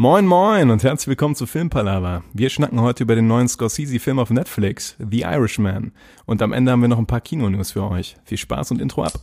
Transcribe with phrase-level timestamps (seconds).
[0.00, 2.22] Moin moin und herzlich willkommen zu Filmpalava.
[2.32, 5.90] Wir schnacken heute über den neuen Scorsese-Film auf Netflix, The Irishman.
[6.24, 8.14] Und am Ende haben wir noch ein paar Kinonews für euch.
[8.24, 9.14] Viel Spaß und Intro ab.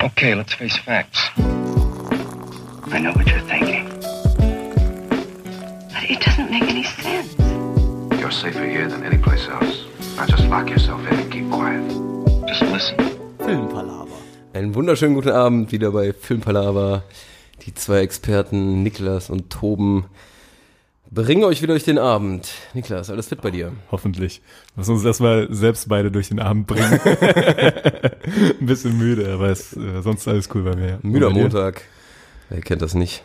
[0.00, 1.30] Okay, let's face facts.
[1.38, 3.88] I know what you're thinking.
[5.92, 7.36] But it doesn't make any sense.
[8.20, 9.86] You're safer here than any place else.
[10.16, 11.88] Now just lock yourself in and keep quiet.
[12.48, 12.96] Just listen.
[13.38, 14.10] Filmpalava.
[14.54, 17.04] Einen wunderschönen guten Abend wieder bei Filmpalava.
[17.62, 20.06] Die zwei Experten Niklas und Toben
[21.10, 22.52] bringen euch wieder durch den Abend.
[22.72, 23.72] Niklas, alles fit bei dir?
[23.90, 24.40] Hoffentlich.
[24.76, 27.00] Lass uns erstmal selbst beide durch den Abend bringen.
[28.60, 30.98] ein bisschen müde, aber es, äh, sonst alles cool bei mir.
[31.02, 31.40] Müder bei?
[31.40, 31.82] Montag.
[32.48, 33.22] Wer kennt das nicht?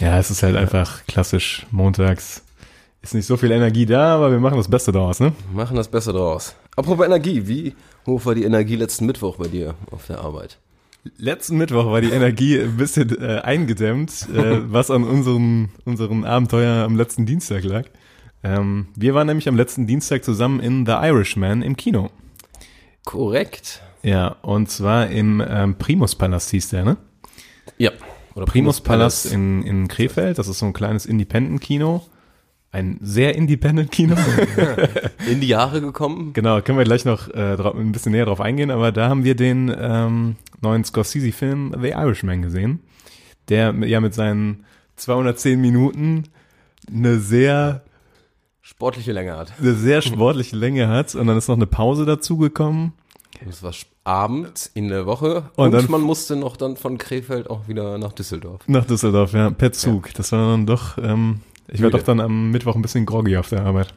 [0.00, 2.42] Ja, es ist halt einfach klassisch montags.
[3.02, 5.32] Ist nicht so viel Energie da, aber wir machen das Beste daraus, ne?
[5.52, 6.54] Machen das Beste draus.
[6.74, 7.74] Apropos Energie, wie
[8.06, 10.58] hoch war die Energie letzten Mittwoch bei dir auf der Arbeit?
[11.18, 16.84] Letzten Mittwoch war die Energie ein bisschen äh, eingedämmt, äh, was an unserem, unserem Abenteuer
[16.84, 17.84] am letzten Dienstag lag.
[18.42, 22.10] Ähm, wir waren nämlich am letzten Dienstag zusammen in The Irishman im Kino.
[23.04, 23.82] Korrekt.
[24.02, 26.96] Ja, und zwar im ähm, Primus Palast hieß der, ne?
[27.78, 27.90] Ja.
[28.34, 32.02] Oder Primus Palast in, in Krefeld, das ist so ein kleines Independent-Kino.
[32.74, 34.16] Ein sehr Independent-Kino.
[35.30, 36.32] in die Jahre gekommen.
[36.32, 39.22] genau, können wir gleich noch äh, drauf, ein bisschen näher drauf eingehen, aber da haben
[39.22, 42.80] wir den ähm, neuen Scorsese-Film The Irishman gesehen,
[43.48, 44.64] der ja mit seinen
[44.96, 46.24] 210 Minuten
[46.92, 47.82] eine sehr,
[48.60, 49.52] Sportliche Länge hat.
[49.60, 52.92] eine sehr sportliche Länge hat und dann ist noch eine Pause dazugekommen.
[53.48, 53.72] Es war
[54.04, 57.98] Abend in der Woche Und und, dann- man musste noch dann von Krefeld auch wieder
[57.98, 58.62] nach Düsseldorf.
[58.66, 60.12] Nach Düsseldorf, ja, per Zug.
[60.14, 61.40] Das war dann doch, ähm,
[61.74, 61.98] ich war Müde.
[61.98, 63.92] doch dann am Mittwoch ein bisschen groggy auf der Arbeit.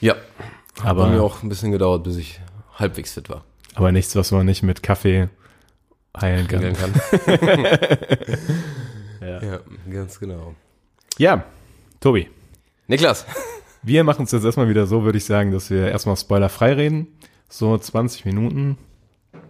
[0.00, 0.14] Ja,
[0.82, 2.40] Aber, Hat mir auch ein bisschen gedauert, bis ich
[2.74, 3.44] halbwegs fit war.
[3.74, 5.28] aber nichts, was man nicht mit Kaffee
[6.20, 6.72] heilen kann.
[6.74, 6.92] Kann.
[9.20, 9.42] Ja.
[9.42, 9.60] ja,
[9.90, 10.54] ganz genau.
[11.18, 11.44] ja,
[12.00, 12.28] Tobi.
[12.86, 13.26] Niklas,
[13.82, 17.08] Wir machen es jetzt erstmal wieder so, würde ich sagen, dass wir erstmal spoilerfrei reden.
[17.48, 18.78] So 20 Minuten.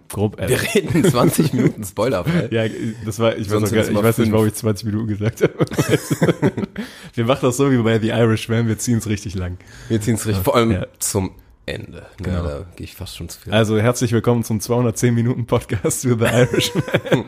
[0.09, 0.41] Grob.
[0.41, 2.49] Äh, wir reden 20 Minuten Spoilerfrei.
[2.51, 2.65] ja,
[3.05, 5.43] das war, ich weiß, Sonst auch gar, ich weiß nicht, warum ich 20 Minuten gesagt
[5.43, 5.55] habe.
[7.15, 9.59] wir machen das so wie bei The Irishman, wir ziehen es richtig lang.
[9.89, 10.87] Wir ziehen es richtig, vor allem Ja.
[10.99, 11.33] zum
[11.67, 12.07] Ende.
[12.17, 12.37] Genau.
[12.37, 13.53] Ja, da gehe ich fast schon zu viel.
[13.53, 17.27] Also herzlich willkommen zum 210 Minuten Podcast für The Irishman.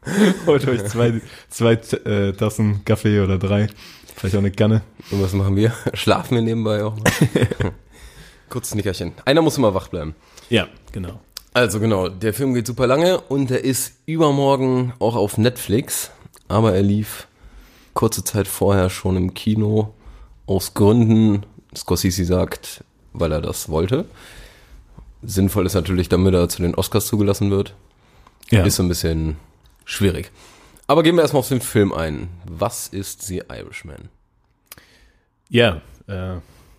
[0.46, 3.66] Holt euch zwei, zwei äh, Tassen Kaffee oder drei.
[4.14, 4.82] Vielleicht auch eine Kanne.
[5.10, 5.72] Und was machen wir?
[5.94, 7.10] Schlafen wir nebenbei auch mal.
[8.48, 9.12] Kurz Nickerchen.
[9.24, 10.14] Einer muss immer wach bleiben.
[10.48, 11.20] Ja, genau.
[11.56, 16.10] Also genau, der Film geht super lange und er ist übermorgen auch auf Netflix,
[16.48, 17.28] aber er lief
[17.94, 19.94] kurze Zeit vorher schon im Kino
[20.44, 22.84] aus Gründen, Scorsese sagt,
[23.14, 24.04] weil er das wollte.
[25.22, 27.74] Sinnvoll ist natürlich, damit er zu den Oscars zugelassen wird.
[28.50, 28.62] Ja.
[28.62, 29.36] Ist so ein bisschen
[29.86, 30.32] schwierig.
[30.86, 32.28] Aber gehen wir erstmal auf den Film ein.
[32.44, 34.10] Was ist The Irishman?
[35.48, 35.80] Ja.
[36.06, 36.34] Äh,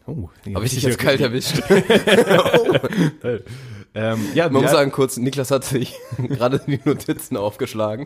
[0.05, 1.63] oh, Habe ich dich jetzt kalt erwischt?
[3.99, 8.05] Ähm, ja, Man ja, muss sagen kurz, Niklas hat sich gerade die Notizen aufgeschlagen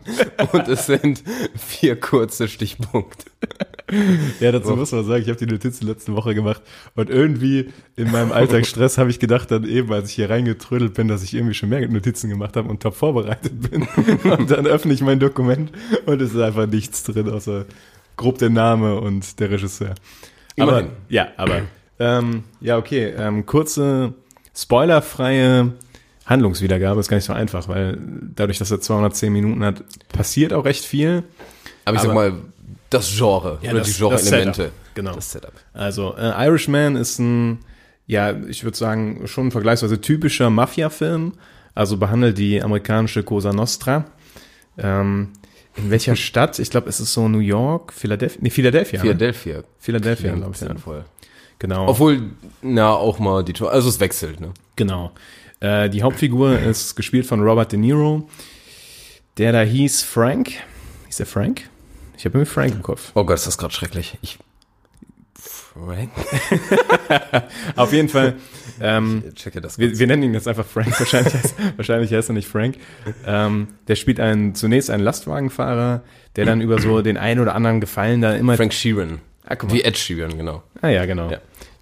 [0.53, 1.21] und es sind
[1.57, 3.29] vier kurze Stichpunkte.
[4.39, 6.61] Ja, dazu muss man sagen, ich habe die Notizen letzte Woche gemacht
[6.95, 11.09] und irgendwie in meinem Alltagsstress habe ich gedacht dann eben, als ich hier reingetrödelt bin,
[11.09, 13.85] dass ich irgendwie schon mehr Notizen gemacht habe und top vorbereitet bin.
[14.31, 15.71] Und dann öffne ich mein Dokument
[16.05, 17.65] und es ist einfach nichts drin, außer
[18.15, 19.95] grob der Name und der Regisseur.
[20.57, 20.91] Aber, Immerhin.
[21.09, 21.63] ja, aber,
[21.99, 24.13] ähm, ja, okay, ähm, kurze,
[24.55, 25.73] spoilerfreie
[26.25, 27.97] Handlungswiedergabe ist gar nicht so einfach, weil
[28.35, 31.23] dadurch, dass er 210 Minuten hat, passiert auch recht viel.
[31.85, 32.33] Aber ich sag Aber- mal,
[32.89, 34.71] das Genre Ja, oder das- die Genre-Elemente.
[34.93, 35.13] genau.
[35.13, 35.53] Das Setup.
[35.73, 37.59] Also, äh, Irishman ist ein,
[38.07, 41.33] ja, ich würde sagen, schon vergleichsweise typischer Mafia-Film.
[41.73, 44.05] Also behandelt die amerikanische Cosa Nostra.
[44.77, 45.29] Ähm,
[45.77, 46.59] in welcher Stadt?
[46.59, 48.39] Ich glaube, es ist so New York, Philadelphia.
[48.41, 48.99] Nee, Philadelphia.
[48.99, 49.01] ne?
[49.03, 49.63] Philadelphia.
[49.79, 50.59] Philadelphia, Klingt glaube ich.
[50.59, 51.05] Sinnvoll.
[51.61, 51.87] Genau.
[51.89, 52.31] Obwohl,
[52.63, 54.51] na, auch mal die Also es wechselt, ne?
[54.77, 55.11] Genau.
[55.59, 58.27] Äh, die Hauptfigur ist gespielt von Robert De Niro.
[59.37, 60.53] Der da hieß Frank.
[61.05, 61.69] Hieß der Frank?
[62.17, 63.11] Ich habe irgendwie Frank im Kopf.
[63.13, 64.17] Oh Gott, ist das gerade schrecklich.
[64.23, 64.39] Ich.
[65.35, 66.09] Frank?
[67.75, 68.37] Auf jeden Fall.
[68.81, 72.31] Ähm, Ich checke das Wir, wir nennen ihn jetzt einfach Frank, wahrscheinlich heißt, wahrscheinlich heißt
[72.31, 72.77] er nicht Frank.
[73.27, 76.01] Ähm, der spielt einen, zunächst einen Lastwagenfahrer,
[76.35, 78.57] der dann über so den einen oder anderen Gefallen da immer...
[78.57, 79.19] Frank Sheeran.
[79.45, 79.57] Ah.
[79.67, 80.63] Wie Ed Sheeran, genau.
[80.81, 81.29] Ah ja, genau.
[81.29, 81.37] Ja.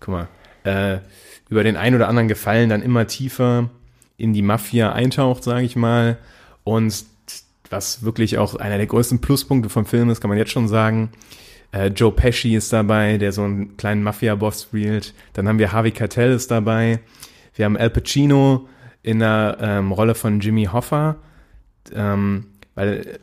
[0.09, 0.27] Guck mal.
[0.63, 1.00] Äh,
[1.50, 3.69] über den einen oder anderen Gefallen dann immer tiefer
[4.17, 6.17] in die Mafia eintaucht, sage ich mal.
[6.63, 7.06] Und
[7.69, 11.11] was wirklich auch einer der größten Pluspunkte vom Film ist, kann man jetzt schon sagen.
[11.71, 15.13] Äh, Joe Pesci ist dabei, der so einen kleinen Mafia-Boss spielt.
[15.33, 17.00] Dann haben wir Harvey Keitel ist dabei.
[17.55, 18.67] Wir haben Al Pacino
[19.03, 21.17] in der ähm, Rolle von Jimmy Hoffa.
[21.94, 23.19] Ähm, weil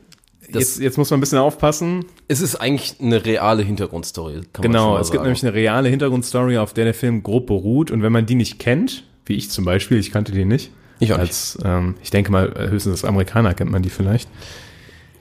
[0.52, 2.04] jetzt, jetzt muss man ein bisschen aufpassen.
[2.28, 4.42] Es ist eigentlich eine reale Hintergrundstory.
[4.52, 7.90] Kann Genau, es gibt nämlich eine reale Hintergrundstory, auf der der Film grob beruht.
[7.90, 10.70] Und wenn man die nicht kennt, wie ich zum Beispiel, ich kannte die nicht.
[10.98, 11.28] Ich auch nicht.
[11.28, 14.28] als, Ähm, ich denke mal, höchstens als Amerikaner kennt man die vielleicht.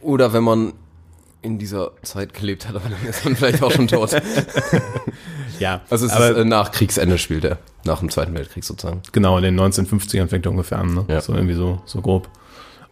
[0.01, 0.73] Oder wenn man
[1.41, 4.11] in dieser Zeit gelebt hat, aber dann ist man vielleicht auch schon tot.
[5.59, 7.59] Ja, Also es ist äh, nach Kriegsende spielt er.
[7.85, 9.01] Nach dem Zweiten Weltkrieg sozusagen.
[9.11, 11.05] genau, in den 1950ern fängt er ungefähr an, ne?
[11.07, 11.21] Ja.
[11.21, 12.27] So irgendwie so, so grob.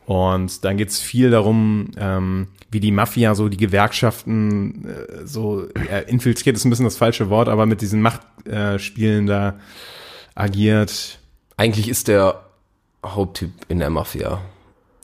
[0.06, 6.04] Und dann geht's viel darum, ähm, wie die Mafia so die Gewerkschaften äh, so äh,
[6.10, 9.60] infiltriert, ist ein bisschen das falsche Wort, aber mit diesen Machtspielen äh, da
[10.36, 11.20] agiert.
[11.56, 12.44] Eigentlich ist der
[13.06, 14.42] Haupttyp in der Mafia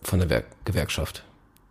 [0.04, 1.24] von der Werk Gewerkschaft,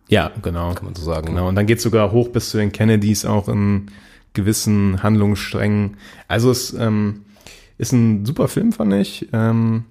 [0.07, 0.73] Ja, genau.
[0.73, 1.27] kann man so sagen.
[1.27, 3.91] Genau, und dann geht's sogar hoch bis zu den Kennedys auch in
[4.33, 5.97] gewissen Handlungssträngen.
[6.27, 7.25] Also es ähm,
[7.77, 9.29] ist ein super Film, fand ich.
[9.33, 9.85] Ähm,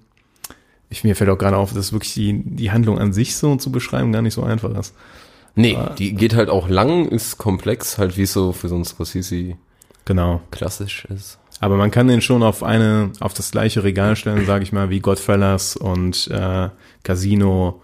[0.89, 3.71] ich mir fällt auch gerade auf, dass wirklich die, die Handlung an sich so zu
[3.71, 4.93] beschreiben gar nicht so einfach ist.
[5.55, 8.85] Nee, die geht halt auch lang, ist komplex, halt wie es so für so ein
[8.85, 9.55] Scorsese
[10.05, 10.41] Genau.
[10.51, 11.37] klassisch ist.
[11.59, 14.89] Aber man kann den schon auf eine, auf das gleiche Regal stellen, sage ich mal,
[14.89, 16.69] wie Godfellas und äh,
[17.03, 17.81] Casino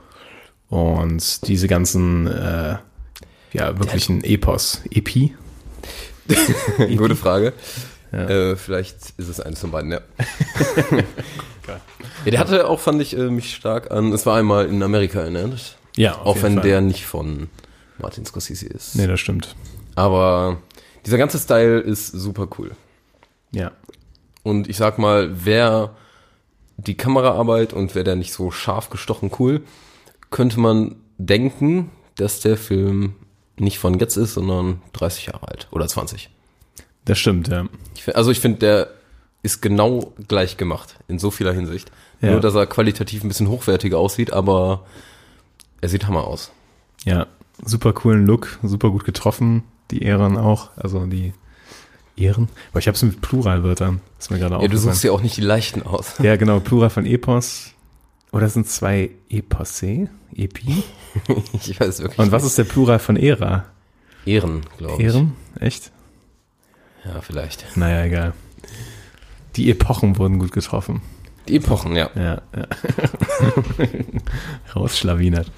[0.70, 2.78] und diese ganzen äh,
[3.52, 4.82] ja wirklichen Epos.
[4.90, 5.36] Epi?
[6.98, 7.54] Gute Frage.
[8.12, 10.00] Äh, vielleicht ist es eines von beiden, ja.
[11.68, 11.80] ja.
[12.26, 15.78] Der hatte auch, fand ich, äh, mich stark an, es war einmal in Amerika erinnert.
[15.98, 16.64] Ja, Auch wenn Fall.
[16.64, 17.50] der nicht von
[17.98, 18.96] Martin Scorsese ist.
[18.96, 19.56] Nee, das stimmt.
[19.96, 20.58] Aber
[21.06, 22.72] dieser ganze Style ist super cool.
[23.52, 23.72] Ja.
[24.44, 25.96] Und ich sag mal, wer
[26.78, 29.62] die Kameraarbeit und wer der nicht so scharf gestochen cool,
[30.30, 33.16] könnte man denken, dass der Film
[33.58, 36.30] nicht von jetzt ist, sondern 30 Jahre alt oder 20.
[37.06, 37.66] Das stimmt, ja.
[37.96, 38.90] Ich, also ich finde, der
[39.46, 41.92] ist genau gleich gemacht in so vieler Hinsicht.
[42.22, 42.32] Ja.
[42.32, 44.86] Nur, dass er qualitativ ein bisschen hochwertiger aussieht, aber
[45.82, 46.52] er sieht hammer aus.
[47.06, 47.28] Ja,
[47.64, 51.34] super coolen Look, super gut getroffen, die Ehren auch, also die
[52.18, 52.50] Ehren.
[52.72, 54.94] Aber ich habe es mit Pluralwörtern, ist mir gerade Ja, du aufgefallen.
[54.94, 56.16] suchst ja auch nicht die leichten aus.
[56.20, 57.72] Ja, genau, Plural von Epos.
[58.32, 60.10] Oder sind zwei Eposse?
[60.36, 60.84] Epi?
[61.54, 62.50] Ich weiß wirklich Und was nicht.
[62.52, 63.66] ist der Plural von Ära?
[64.26, 65.08] Ehren, glaube ich.
[65.08, 65.34] Ehren?
[65.60, 65.92] Echt?
[67.06, 67.78] Ja, vielleicht.
[67.78, 68.34] Naja, egal.
[69.56, 71.02] Die Epochen wurden gut getroffen.
[71.48, 72.10] Die Epochen, ja.
[72.16, 72.68] Ja, ja.
[74.76, 75.52] Rausschlawinert.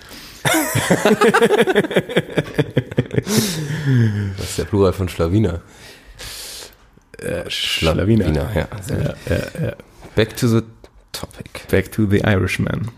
[4.37, 5.61] Das ist der Plural von Schlawiner.
[7.17, 8.53] Äh, Schlawiner.
[8.53, 8.67] ja.
[8.81, 9.15] Sehr gut.
[10.15, 10.61] Back to the
[11.11, 11.67] topic.
[11.69, 12.91] Back to the Irishman.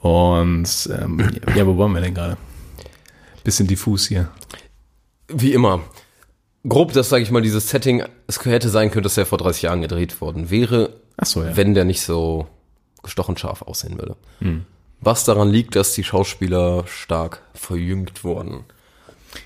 [0.00, 2.36] Und ähm, ja, wo waren wir denn gerade?
[3.44, 4.28] Bisschen diffus hier.
[5.28, 5.80] Wie immer.
[6.68, 9.62] Grob, das sage ich mal, dieses Setting, es hätte sein können, dass er vor 30
[9.62, 11.56] Jahren gedreht worden wäre, so, ja.
[11.56, 12.46] wenn der nicht so
[13.02, 14.16] gestochen scharf aussehen würde.
[15.00, 18.64] Was daran liegt, dass die Schauspieler stark verjüngt wurden.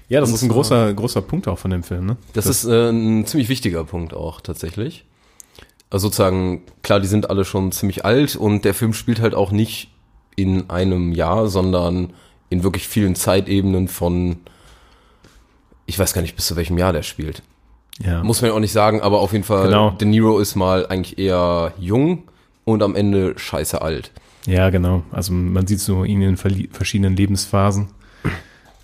[0.08, 2.16] Ja, das Und ist ein großer, großer Punkt auch von dem Film, ne?
[2.32, 5.05] Das, ist äh, ein ziemlich wichtiger Punkt auch tatsächlich.
[5.90, 9.52] Also sozusagen, klar, die sind alle schon ziemlich alt und der Film spielt halt auch
[9.52, 9.90] nicht
[10.34, 12.12] in einem Jahr, sondern
[12.50, 14.38] in wirklich vielen Zeitebenen von,
[15.86, 17.42] ich weiß gar nicht, bis zu welchem Jahr der spielt.
[18.04, 18.22] ja.
[18.25, 19.90] Muss man ja auch nicht sagen, aber auf jeden Fall, Genau.
[19.90, 22.25] De Niro ist mal eigentlich eher jung
[22.64, 24.10] und am Ende scheiße alt.
[24.46, 25.02] ja, genau.
[25.12, 27.88] Also man sieht so ihn in verschiedenen Lebensphasen.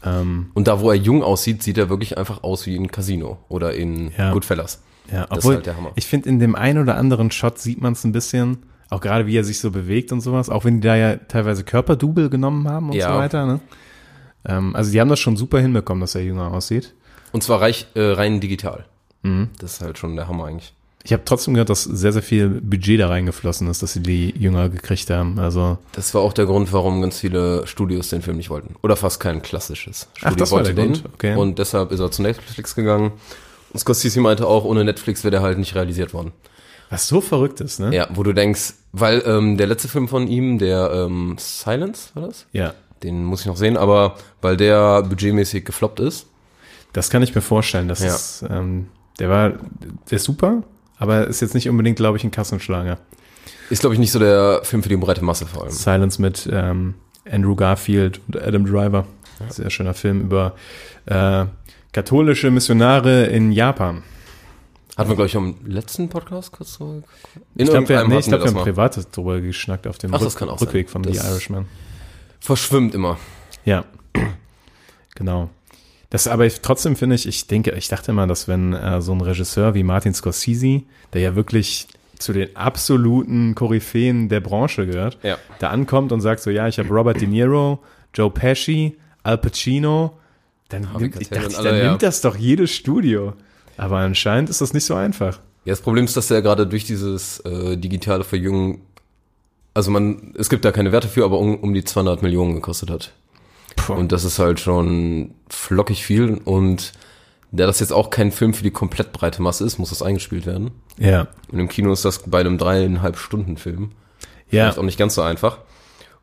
[0.04, 3.38] Ähm, Und da, wo er jung aussieht, sieht er wirklich einfach aus wie in Casino
[3.48, 4.32] oder in Ja.
[4.32, 4.82] Goodfellas.
[5.12, 5.92] ja, Das ist obwohl halt der Hammer.
[5.94, 9.26] ich finde, in dem einen oder anderen Shot sieht man es ein bisschen, auch gerade
[9.26, 12.66] wie er sich so bewegt und sowas, auch wenn die da ja teilweise Körperdouble genommen
[12.68, 13.12] haben und Ja.
[13.12, 13.60] so weiter, ne?
[14.44, 16.94] Ähm, also die haben das schon super hinbekommen, dass er jünger aussieht.
[17.32, 18.84] Und zwar reich, äh, rein digital.
[19.22, 19.50] Mhm.
[19.58, 20.72] Das ist halt schon der Hammer eigentlich.
[21.02, 24.34] Ich habe trotzdem gehört, dass sehr, sehr viel Budget da reingeflossen ist, dass sie die
[24.38, 25.38] jünger gekriegt haben.
[25.38, 28.74] Also, Das war auch der Grund, warum ganz viele Studios den Film nicht wollten.
[28.82, 30.92] Oder fast kein klassisches Studio Ach, das war wollte der den.
[30.92, 31.36] Grund, okay.
[31.36, 33.12] Und deshalb ist er zu Netflix gegangen.
[33.72, 36.32] Und Scorsese meinte auch, ohne Netflix wäre der halt nicht realisiert worden.
[36.90, 37.94] was so verrückt ist, ne?
[37.94, 42.26] Ja, wo du denkst, weil ähm, der letzte Film von ihm, der ähm, Silence, war
[42.26, 42.44] das?
[42.52, 42.74] Ja.
[43.02, 46.26] Den muss ich noch sehen, aber weil der budgetmäßig gefloppt ist.
[46.92, 47.88] Das kann ich mir vorstellen.
[47.88, 48.14] Das Ja.
[48.14, 48.88] ist, ähm,
[49.18, 50.62] der war, der ist super,
[50.98, 52.98] aber ist jetzt nicht unbedingt, glaube ich, ein Kassenschlager.
[53.70, 55.70] Ist, glaube ich, nicht so der Film für die breite Masse vor allem.
[55.72, 56.94] Silence mit ähm,
[57.30, 59.06] Andrew Garfield und Adam Driver.
[59.48, 60.54] Sehr schöner Film über
[61.06, 61.46] äh,
[61.92, 64.02] katholische Missionare in Japan.
[64.96, 67.02] Hatten wir, glaube ich, im letzten Podcast kurz so.
[67.54, 70.20] In Ich glaube, wir, nee, ich glaub, wir haben privat drüber geschnackt auf dem Ach,
[70.20, 71.66] Rück Rückweg von Das- The Irishman.
[72.40, 73.18] Verschwimmt immer.
[73.64, 73.84] Ja,
[75.14, 75.50] genau.
[76.10, 79.12] Das aber ich, trotzdem finde ich, ich denke, ich dachte immer, dass wenn äh, so
[79.12, 80.82] ein Regisseur wie Martin Scorsese,
[81.12, 81.86] der ja wirklich
[82.18, 85.38] zu den absoluten Koryphäen der Branche gehört, Ja.
[85.60, 87.78] da ankommt und sagt so, ja, ich habe Robert De Niro,
[88.14, 90.18] Joe Pesci, Al Pacino,
[90.68, 91.88] dann, nimmt, ich dachte, und dann alle, ja.
[91.88, 93.34] nimmt das doch jedes Studio.
[93.76, 95.38] Aber anscheinend ist das nicht so einfach.
[95.64, 98.80] Ja, das Problem ist, dass er gerade durch dieses äh, digitale Verjüngen,
[99.74, 102.90] also man, es gibt da keine Werte für, aber um, um die 200 Millionen gekostet
[102.90, 103.12] hat.
[103.76, 103.94] Puh.
[103.94, 106.92] Und das ist halt schon flockig viel und
[107.52, 110.46] da das jetzt auch kein Film für die komplett breite Masse ist, muss das eingespielt
[110.46, 110.70] werden.
[110.98, 111.26] ja.
[111.50, 113.90] Und im Kino ist das bei einem dreieinhalb Stunden Film.
[114.50, 114.64] Ja.
[114.64, 115.58] Vielleicht auch nicht ganz so einfach.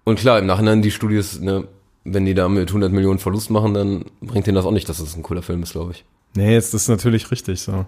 [0.05, 1.67] Und klar, im Nachhinein die Studios, ne,
[2.05, 4.99] wenn die da mit 100 Millionen Verlust machen, dann bringt denen das auch nicht, dass
[4.99, 6.05] das ein cooler Film ist, glaube ich.
[6.35, 7.85] Nee, jetzt ist natürlich richtig so.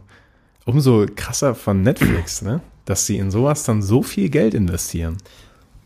[0.65, 2.61] Umso krasser von Netflix, ne?
[2.83, 5.17] Dass sie in sowas dann so viel Geld investieren.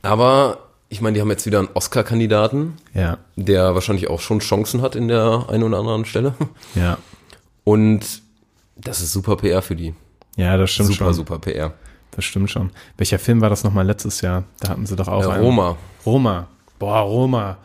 [0.03, 4.81] Aber ich meine, die haben jetzt wieder einen Oscar-Kandidaten, Ja, der wahrscheinlich auch schon Chancen
[4.83, 6.36] hat in der einen oder anderen Stelle.
[6.75, 6.98] ja.
[7.63, 8.22] Und
[8.75, 9.95] das ist super PR für die.
[10.36, 11.13] Ja, das stimmt super, schon.
[11.13, 11.74] super PR.
[12.12, 12.69] Das stimmt schon.
[12.98, 14.43] Welcher Film war das nochmal letztes Jahr?
[14.60, 15.43] Da hatten sie doch auch Äh, einen.
[15.43, 15.77] Roma.
[16.05, 16.48] Roma.
[16.77, 17.57] Boah, Roma.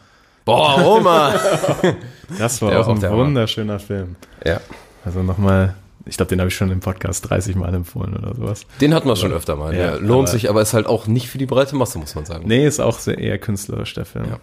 [0.44, 1.34] Boah, Roma!
[2.38, 3.24] Das war Der auch ein der Hammer.
[3.24, 4.16] wunderschöner Film.
[4.44, 4.60] ja.
[5.04, 5.74] Also nochmal,
[6.08, 8.66] ich glaube, den habe ich schon im Podcast 30 Mal empfohlen oder sowas.
[8.80, 9.74] Den hatten wir schon öfter mal.
[9.74, 12.14] Ja, der lohnt aber- sich, aber ist halt auch nicht für die breite Masse, muss
[12.14, 12.44] man sagen.
[12.48, 14.26] Nee, ist auch sehr eher künstlerisch, der Film.
[14.26, 14.38] Ja.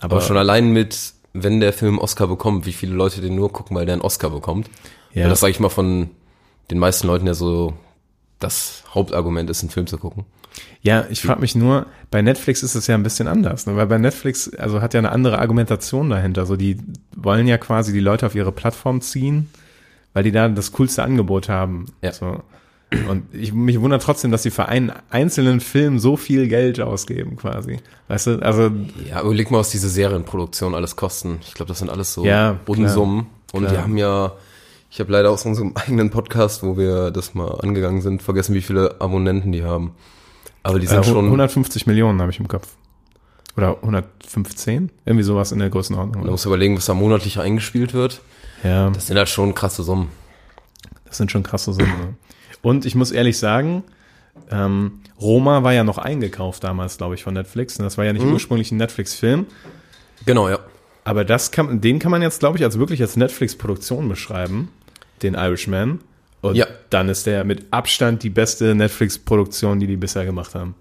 [0.00, 3.52] Aber, Aber schon allein mit, wenn der Film Oscar bekommt, wie viele Leute den nur
[3.52, 4.68] gucken, weil der einen Oscar bekommt.
[5.12, 5.24] Ja.
[5.24, 6.10] Weil Das sage ich mal von
[6.70, 7.74] den meisten Leuten ja so
[8.38, 10.24] das Hauptargument ist, einen Film zu gucken.
[10.82, 13.76] Ja, ich frage mich nur, bei Netflix ist es ja ein bisschen anders, ne?
[13.76, 16.44] weil bei Netflix, also hat ja eine andere Argumentation dahinter.
[16.44, 16.76] So, die
[17.16, 19.48] wollen ja quasi die Leute auf ihre Plattform ziehen,
[20.14, 21.86] weil die da das coolste Angebot haben.
[22.02, 22.12] Ja.
[22.12, 22.42] So.
[23.08, 27.36] Und ich, mich wundert trotzdem, dass sie für einen einzelnen Film so viel Geld ausgeben,
[27.36, 27.78] quasi.
[28.08, 28.70] Weißt du, also,
[29.08, 31.38] Ja, überleg mal, was diese Serienproduktion alles kosten.
[31.42, 33.26] Ich glaube, das sind alles so Ja, Unsummen.
[33.52, 33.72] Und klar.
[33.72, 34.32] wir haben ja,
[34.90, 38.62] ich habe leider aus unserem eigenen Podcast, wo wir das mal angegangen sind, vergessen, wie
[38.62, 39.94] viele Abonnenten die haben.
[40.62, 42.68] Aber die äh, sind schon, 150 Millionen habe ich im Kopf.
[43.56, 44.90] Oder 115?
[45.04, 46.22] Irgendwie sowas in der Größenordnung.
[46.22, 48.22] man muss überlegen, was da monatlich eingespielt wird.
[48.62, 48.90] Ja.
[48.90, 50.08] Das sind halt schon krasse Summen.
[51.04, 52.16] Das sind schon krasse Summen.
[52.62, 53.82] Und ich muss ehrlich sagen,
[54.50, 57.78] ähm, Roma war ja noch eingekauft damals, glaube ich, von Netflix.
[57.78, 59.46] Und das war ja nicht ursprünglich ein Netflix-Film.
[60.26, 60.58] Genau, ja.
[61.04, 64.68] Aber das kann, den kann man jetzt, glaube ich, als wirklich als Netflix-Produktion beschreiben,
[65.22, 66.00] den Irishman.
[66.40, 66.66] Und Ja.
[66.90, 70.74] dann ist der mit Abstand die beste Netflix-Produktion, die die bisher gemacht haben.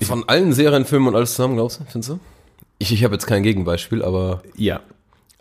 [0.00, 2.20] Von allen Serien, Filmen und alles zusammen, glaubst du, findest du?
[2.78, 4.80] Ich, ich habe jetzt kein Gegenbeispiel, aber, Ja.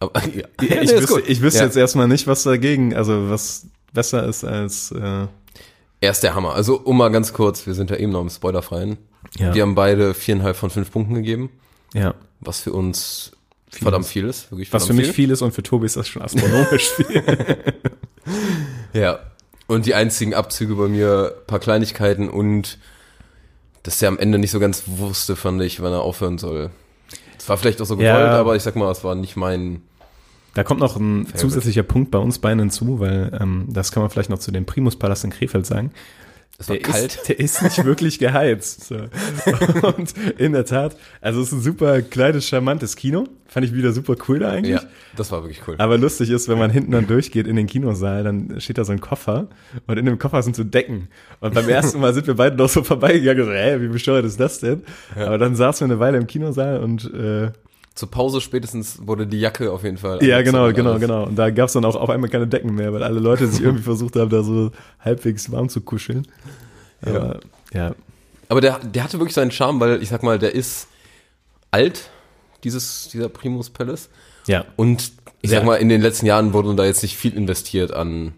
[0.03, 0.45] Aber ja.
[0.61, 1.65] Ich, Nee, ist wüsste, ich wüsste Ja.
[1.65, 5.27] jetzt erstmal nicht, was dagegen, also was besser ist als, äh,
[6.01, 6.53] Er ist der Hammer.
[6.53, 8.97] Also, um mal ganz kurz, wir sind ja eben noch im Spoilerfreien.
[9.37, 9.53] Ja.
[9.53, 11.49] Wir haben beide viereinhalb von fünf Punkten gegeben,
[11.93, 12.13] ja.
[12.39, 13.31] was für uns
[13.71, 14.51] verdammt viel ist.
[14.51, 17.23] Wirklich Was für mich viel ist und für Tobi ist das schon astronomisch viel.
[18.93, 19.19] Ja.
[19.67, 22.77] Und die einzigen Abzüge bei mir, paar Kleinigkeiten und
[23.83, 26.69] dass er am Ende nicht so ganz wusste, fand ich, wann er aufhören soll.
[27.37, 28.39] Es war vielleicht auch so gewollt, Ja.
[28.39, 29.81] aber ich sag mal, es war nicht mein.
[30.53, 34.09] Da kommt noch ein zusätzlicher Punkt bei uns beiden hinzu, weil ähm, das kann man
[34.09, 35.91] vielleicht noch zu dem Primuspalast in Krefeld sagen.
[36.59, 37.15] Es war Der kalt.
[37.15, 38.85] Ist, der ist nicht wirklich geheizt.
[38.85, 38.95] So.
[39.97, 43.27] Und in der Tat, also es ist ein super kleines, charmantes Kino.
[43.47, 44.75] Fand ich wieder super cool da eigentlich.
[44.75, 45.75] ja, das war wirklich cool.
[45.79, 48.91] Aber lustig ist, wenn man hinten dann durchgeht in den Kinosaal, dann steht da so
[48.91, 49.47] ein Koffer
[49.87, 51.07] und in dem Koffer sind so Decken.
[51.39, 54.39] Und beim ersten Mal sind wir beide noch so vorbeigegangen, so, hä, wie bescheuert ist
[54.39, 54.83] das denn?
[55.15, 57.51] Aber dann saßen wir eine Weile im Kinosaal und äh,
[57.95, 60.23] Zur Pause spätestens wurde die Jacke auf jeden Fall.
[60.23, 61.01] Ja, genau, genau, alles.
[61.01, 61.23] genau.
[61.25, 63.61] Und da gab es dann auch auf einmal keine Decken mehr, weil alle Leute sich
[63.63, 66.27] irgendwie versucht haben, da so halbwegs warm zu kuscheln.
[67.05, 67.39] Aber,
[67.73, 67.93] ja.
[68.49, 70.87] Aber der, der hatte wirklich seinen Charme, weil ich sag mal, der ist
[71.71, 72.09] alt,
[72.63, 74.09] dieses, dieser Primus Palace.
[74.47, 74.65] Ja.
[74.75, 75.57] Und ich Ja.
[75.59, 78.33] sag mal, in den letzten Jahren wurde da jetzt nicht viel investiert an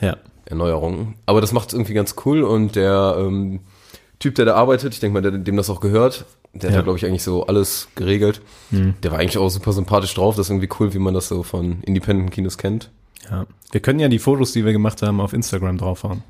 [0.00, 0.16] Ja.
[0.44, 1.14] Erneuerungen.
[1.26, 3.60] Aber das macht es irgendwie ganz cool und der ähm,
[4.18, 6.80] Typ, der da arbeitet, ich denke mal, der, dem das auch gehört, der hat Ja.
[6.80, 8.40] da, glaube ich, eigentlich so alles geregelt.
[8.70, 10.36] Der war eigentlich auch super sympathisch drauf.
[10.36, 12.90] Das ist irgendwie cool, wie man das so von Independent-Kinos kennt.
[13.30, 13.46] ja.
[13.72, 16.24] Wir können ja die Fotos, die wir gemacht haben, auf Instagram draufhauen.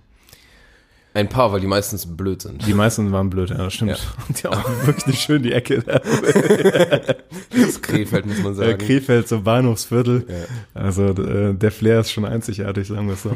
[1.14, 2.66] Ein paar, weil die meistens blöd sind.
[2.66, 3.92] Die meisten waren blöd, ja, das stimmt.
[3.92, 3.96] Ja.
[4.28, 6.00] Und ja, auch wirklich schön die Ecke da.
[7.50, 8.78] Das Krefeld, muss man Äh, sagen.
[8.78, 10.26] Krefeld, so Bahnhofsviertel.
[10.28, 10.80] Ja.
[10.80, 13.34] Also äh, der Flair ist schon einzigartig, sagen wir es so.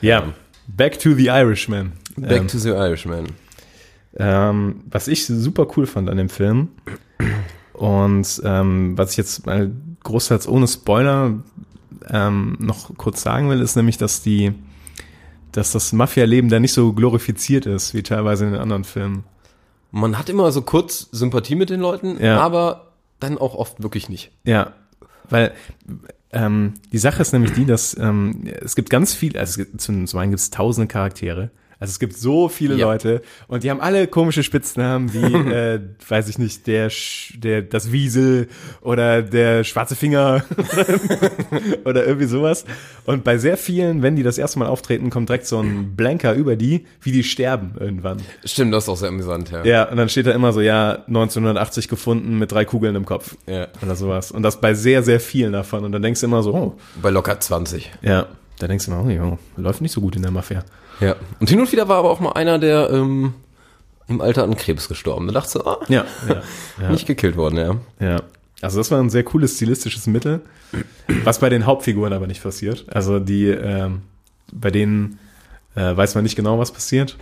[0.00, 0.32] Ja,
[0.68, 1.92] Back to the Irishman.
[2.16, 3.28] Back ähm, to the Irishman.
[4.18, 6.68] Ähm, was ich super cool fand an dem Film
[7.72, 9.70] und ähm, was ich jetzt mal
[10.02, 11.34] großteils ohne Spoiler
[12.10, 14.52] ähm, noch kurz sagen will, ist nämlich, dass die,
[15.52, 19.24] dass das Mafia-Leben da nicht so glorifiziert ist wie teilweise in den anderen Filmen.
[19.90, 22.40] Man hat immer so kurz Sympathie mit den Leuten, Ja.
[22.40, 24.30] aber dann auch oft wirklich nicht.
[24.44, 24.72] Ja,
[25.30, 25.52] weil
[26.32, 29.80] ähm, die Sache ist nämlich die, dass ähm, es gibt ganz viel, also es gibt,
[29.80, 32.86] zum, zum einen gibt es tausende Charaktere, Also es gibt so viele Ja.
[32.86, 37.62] Leute und die haben alle komische Spitznamen wie, äh, weiß ich nicht, der, Sch- der,
[37.62, 38.48] das Wiesel
[38.80, 40.42] oder der schwarze Finger
[41.84, 42.64] oder irgendwie sowas.
[43.04, 46.34] Und bei sehr vielen, wenn die das erste Mal auftreten, kommt direkt so ein Blanker
[46.34, 48.18] über die, wie die sterben irgendwann.
[48.44, 49.64] Stimmt, das ist auch sehr amüsant, ja.
[49.64, 53.36] Ja, und dann steht da immer so, ja, 1980 gefunden mit drei Kugeln im Kopf.
[53.46, 53.68] Ja.
[53.82, 54.30] Oder sowas.
[54.32, 55.84] Und das bei sehr, sehr vielen davon.
[55.84, 57.90] Und dann denkst du immer so, oh, Bei locker 20.
[58.02, 58.26] ja.
[58.60, 60.64] Da denkst du immer, oh, ja, läuft nicht so gut in der Mafia.
[61.00, 61.16] Ja.
[61.40, 63.34] Und hin und wieder war aber auch mal einer, der ähm,
[64.08, 65.26] im Alter an Krebs gestorben.
[65.26, 66.04] Da dachte ich so, ah, Ja,
[66.80, 67.76] ja, nicht gekillt worden, ja.
[68.06, 68.22] Ja,
[68.60, 70.40] also das war ein sehr cooles stilistisches Mittel,
[71.24, 72.86] was bei den Hauptfiguren aber nicht passiert.
[72.88, 74.02] Also die, ähm,
[74.52, 75.18] bei denen
[75.76, 77.16] äh, weiß man nicht genau, was passiert.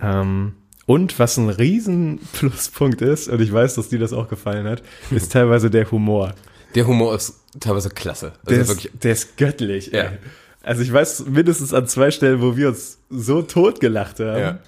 [0.00, 0.54] Ähm,
[0.86, 4.82] und was ein riesen Pluspunkt ist, und ich weiß, dass dir das auch gefallen hat,
[5.10, 6.34] ist teilweise der Humor.
[6.74, 8.32] Der Humor ist teilweise klasse.
[8.44, 9.92] Also Der, wirklich, ist, der ist göttlich.
[9.92, 10.12] Ja.
[10.64, 14.38] Also ich weiß mindestens an zwei Stellen, wo wir uns so tot gelacht haben.
[14.38, 14.58] ja.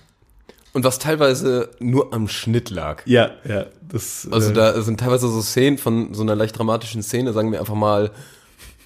[0.72, 3.02] Und was teilweise nur am Schnitt lag.
[3.06, 7.02] ja, ja das, Also äh, da sind teilweise so Szenen von so einer leicht dramatischen
[7.02, 8.10] Szene, sagen wir einfach mal,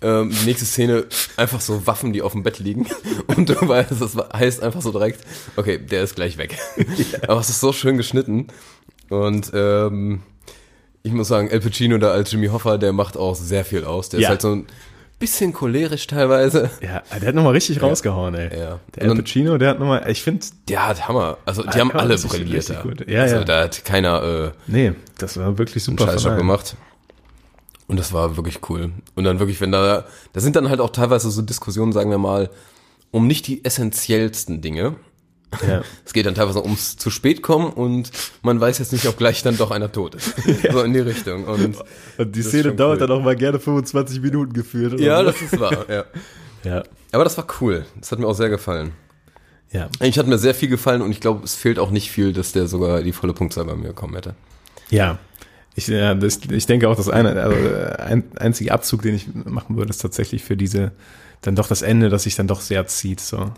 [0.02, 2.86] ähm, die nächste Szene einfach so Waffen, die auf dem Bett liegen.
[3.26, 5.20] Und du weißt, das heißt einfach so direkt,
[5.56, 6.56] okay, der ist gleich weg.
[7.26, 8.46] Aber es ist so schön geschnitten.
[9.08, 10.22] Und ähm,
[11.02, 14.10] ich muss sagen, El Pacino da als Jimmy Hoffa, der macht auch sehr viel aus.
[14.10, 14.28] Der Ja.
[14.28, 14.66] ist halt so ein
[15.20, 16.68] bisschen cholerisch teilweise.
[16.82, 18.58] ja, der hat nochmal richtig rausgehauen, ey.
[18.58, 18.80] Ja.
[18.96, 21.38] Der El dann- Pacino, der hat nochmal, ich finde, Der hat Hammer.
[21.46, 22.82] Also die Ah, haben ja, alle brilliert da.
[22.82, 23.08] gut.
[23.08, 23.44] Ja, also ja.
[23.44, 26.06] da hat keiner äh, Nee, das war wirklich super.
[26.06, 26.74] Scheißjob gemacht.
[27.86, 28.90] Und das war wirklich cool.
[29.14, 32.18] Und dann wirklich, wenn da, da sind dann halt auch teilweise so Diskussionen, sagen wir
[32.18, 32.48] mal,
[33.10, 34.94] um nicht die essentiellsten Dinge.
[35.66, 35.83] Ja.
[36.04, 38.11] Es geht dann teilweise ums zu spät kommen und
[38.42, 40.35] man weiß jetzt nicht, ob gleich dann doch einer tot ist.
[40.73, 41.45] So in die Richtung.
[41.45, 41.76] Und
[42.19, 43.07] Und die Szene dauert cool.
[43.07, 44.99] dann auch mal gerne 25 Minuten geführt.
[45.00, 45.25] ja, so.
[45.25, 46.04] das ist wahr, ja.
[46.64, 46.83] ja.
[47.12, 47.85] Aber das war cool.
[47.99, 48.92] Das hat mir auch sehr gefallen.
[49.73, 49.88] Ja.
[50.00, 52.52] Eigentlich hat mir sehr viel gefallen und ich glaube, es fehlt auch nicht viel, dass
[52.52, 54.35] der sogar die volle Punktzahl bei mir bekommen hätte.
[54.90, 55.19] Ja.
[55.76, 59.28] Ich, ja, das, ich denke auch, das eine, also äh, ein, einzige Abzug, den ich
[59.33, 60.90] machen würde, ist tatsächlich für diese,
[61.42, 63.52] dann doch das Ende, das sich dann doch sehr zieht, so.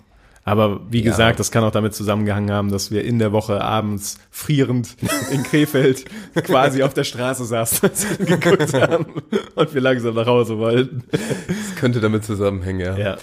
[0.45, 1.11] Aber wie Ja.
[1.11, 4.97] gesagt, das kann auch damit zusammengehangen haben, dass wir in der Woche abends frierend
[5.31, 6.05] in Krefeld
[6.45, 9.07] quasi auf der Straße saßen und geguckt haben
[9.55, 11.05] und wir langsam nach Hause wollten.
[11.13, 12.97] Das könnte damit zusammenhängen, ja.
[12.99, 13.17] Ja.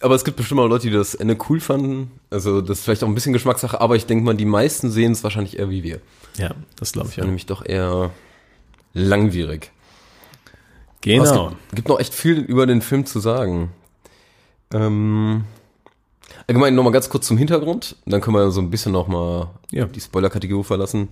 [0.00, 2.10] Aber es gibt bestimmt auch Leute, die das Ende cool fanden.
[2.30, 5.12] Also das ist vielleicht auch ein bisschen Geschmackssache, aber ich denke mal, die meisten sehen
[5.12, 6.00] es wahrscheinlich eher wie wir.
[6.38, 7.22] Ja, das glaube ich Ja.
[7.22, 7.26] auch.
[7.26, 8.10] Nämlich doch eher
[8.94, 9.70] langwierig.
[11.04, 11.48] Aber es Genau.
[11.48, 13.70] gibt, gibt noch echt viel über den Film zu sagen.
[14.72, 15.44] Ähm,
[16.46, 17.96] allgemein nochmal ganz kurz zum Hintergrund.
[18.06, 19.84] Dann können wir so ein bisschen nochmal Ja.
[19.86, 21.08] die Spoiler-Kategorie verlassen.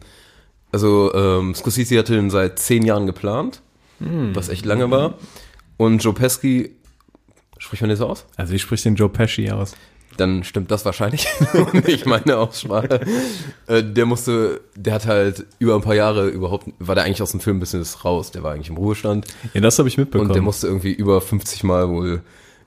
[0.72, 3.60] Also ähm, Scorsese hatte den seit zehn Jahren geplant,
[3.98, 4.34] Hm.
[4.34, 5.14] was echt lange war.
[5.76, 6.70] Und Joe Pesci,
[7.58, 8.24] spricht man das aus?
[8.36, 9.72] Also wie spricht den Joe Pesci aus?
[10.16, 11.26] dann stimmt das wahrscheinlich.
[11.86, 13.00] Nicht meine Aussprache.
[13.68, 17.30] Äh, der musste, der hat halt über ein paar Jahre überhaupt, war der eigentlich aus
[17.30, 18.30] dem Filmbusiness raus.
[18.30, 19.26] Der war eigentlich im Ruhestand.
[19.54, 20.28] Ja, das habe ich mitbekommen.
[20.28, 22.20] Und der musste irgendwie über 50 Mal wohl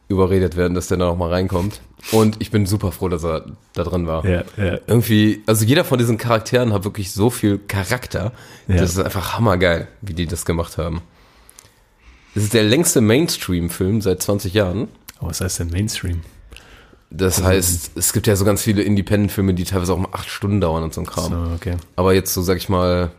[0.07, 1.81] überredet werden, dass der da noch mal reinkommt.
[2.11, 4.25] Und ich bin super froh, dass er da drin war.
[4.25, 4.79] ja, ja.
[4.87, 8.33] Irgendwie, also jeder von diesen Charakteren hat wirklich so viel Charakter.
[8.67, 8.77] Ja.
[8.77, 11.01] Das ist einfach hammergeil, wie die das gemacht haben.
[12.35, 14.87] Das ist der längste Mainstream-Film seit 20 Jahren.
[15.21, 16.21] Oh, was heißt denn Mainstream?
[17.09, 20.59] Das heißt, es gibt ja so ganz viele Independent-Filme, die teilweise auch mal acht Stunden
[20.59, 21.31] dauern und so ein Kram.
[21.31, 21.77] So, okay.
[21.95, 23.11] Aber jetzt so, sag ich mal,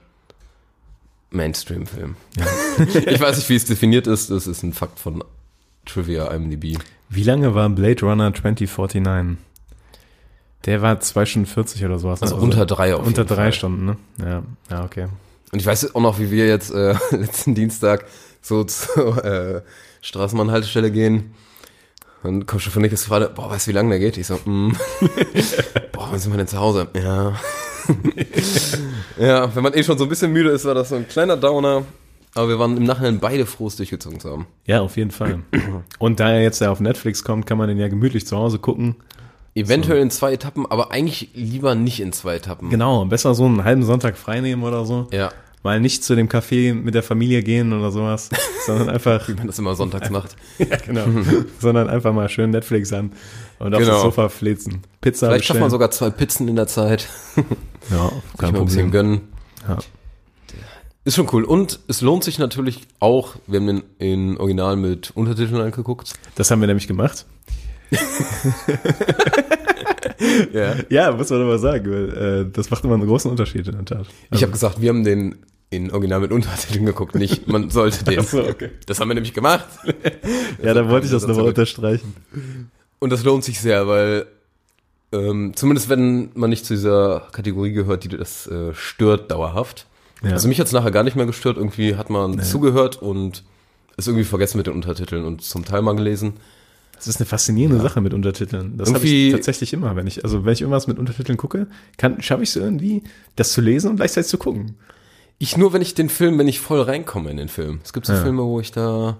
[1.30, 2.16] Mainstream-Film.
[3.06, 4.30] ich weiß nicht, wie es definiert ist.
[4.30, 5.22] Das ist ein Fakt von
[5.84, 6.78] Trivia IMDb.
[7.08, 9.38] Wie lange war Blade Runner 2049?
[10.64, 12.22] Der war 2 Stunden 40 oder sowas.
[12.22, 13.52] Also unter drei auf Unter drei Fall.
[13.52, 13.96] Stunden, ne?
[14.18, 15.08] Ja, ja, okay.
[15.52, 18.06] Und ich weiß auch noch, wie wir jetzt äh, letzten Dienstag
[18.40, 19.62] so zur äh,
[20.00, 21.34] Straßenbahnhaltestelle gehen.
[22.22, 24.16] Und komm schon von Niklas gefragt, boah, weißt du, wie lange der geht?
[24.16, 24.72] Ich so, mm.
[25.92, 26.88] boah, wann sind wir denn zu Hause?
[26.94, 27.34] Ja.
[29.18, 31.36] ja, wenn man eh schon so ein bisschen müde ist, war das so ein kleiner
[31.36, 31.84] Downer.
[32.34, 34.46] Aber wir waren im Nachhinein beide froh, es durchgezogen zu haben.
[34.66, 35.40] Ja, auf jeden Fall.
[35.98, 38.58] Und da er jetzt ja auf Netflix kommt, kann man den ja gemütlich zu Hause
[38.58, 38.96] gucken.
[39.54, 42.70] Eventuell in zwei Etappen, aber eigentlich lieber nicht in zwei Etappen.
[42.70, 45.06] Genau, besser so einen halben Sonntag freinehmen oder so.
[45.12, 45.30] Ja,
[45.64, 48.28] Mal nicht zu dem Café mit der Familie gehen oder sowas,
[48.66, 50.36] sondern einfach, wie man das immer sonntags macht.
[50.58, 51.06] ja, genau,
[51.58, 53.12] sondern einfach mal schön Netflix an
[53.58, 53.92] und auf Genau.
[53.94, 54.82] das Sofa flitzen.
[55.00, 57.08] Pizza Vielleicht schafft man sogar zwei Pizzen in der Zeit.
[57.90, 59.22] Ja, kein mal ein bisschen gönnen.
[59.66, 59.78] Ja.
[61.04, 61.44] Ist schon cool.
[61.44, 66.14] Und es lohnt sich natürlich auch, wir haben den in Original mit Untertiteln angeguckt.
[66.34, 67.26] Das haben wir nämlich gemacht.
[70.52, 70.74] Ja.
[70.88, 73.84] Ja, muss man aber sagen, weil, äh, das macht immer einen großen Unterschied in der
[73.84, 74.06] Tat.
[74.30, 75.36] Ich habe gesagt, wir haben den
[75.70, 78.20] in Original mit Untertiteln geguckt, nicht man sollte den.
[78.20, 78.70] Ach so, okay.
[78.86, 79.66] Das haben wir nämlich gemacht.
[80.62, 82.14] Ja, da wollte ich das nochmal unterstreichen.
[83.00, 84.26] Und das lohnt sich sehr, weil
[85.12, 89.86] Ähm, zumindest wenn man nicht zu dieser Kategorie gehört, die das äh, stört dauerhaft.
[90.22, 90.32] Ja.
[90.32, 91.56] Also mich hat's nachher gar nicht mehr gestört.
[91.56, 93.44] Irgendwie hat man zugehört und
[93.96, 96.34] ist irgendwie vergessen mit den Untertiteln und zum Teil mal gelesen.
[96.96, 98.76] Das ist eine faszinierende Sache mit Untertiteln.
[98.78, 102.22] Das habe ich tatsächlich immer, wenn ich, also wenn ich irgendwas mit Untertiteln gucke, kann,
[102.22, 103.02] schaffe ich es irgendwie,
[103.36, 104.76] das zu lesen und gleichzeitig zu gucken.
[105.38, 107.80] Ich nur, wenn ich den Film, wenn ich voll reinkomme in den Film.
[107.84, 108.22] Es gibt so Ja.
[108.22, 109.16] Filme, wo ich da ein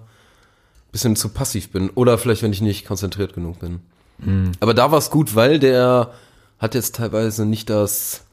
[0.92, 1.90] bisschen zu passiv bin.
[1.90, 3.80] Oder vielleicht, wenn ich nicht konzentriert genug bin.
[4.22, 4.52] Hm.
[4.60, 6.12] Aber da war es gut, weil der
[6.58, 8.23] hat jetzt teilweise nicht das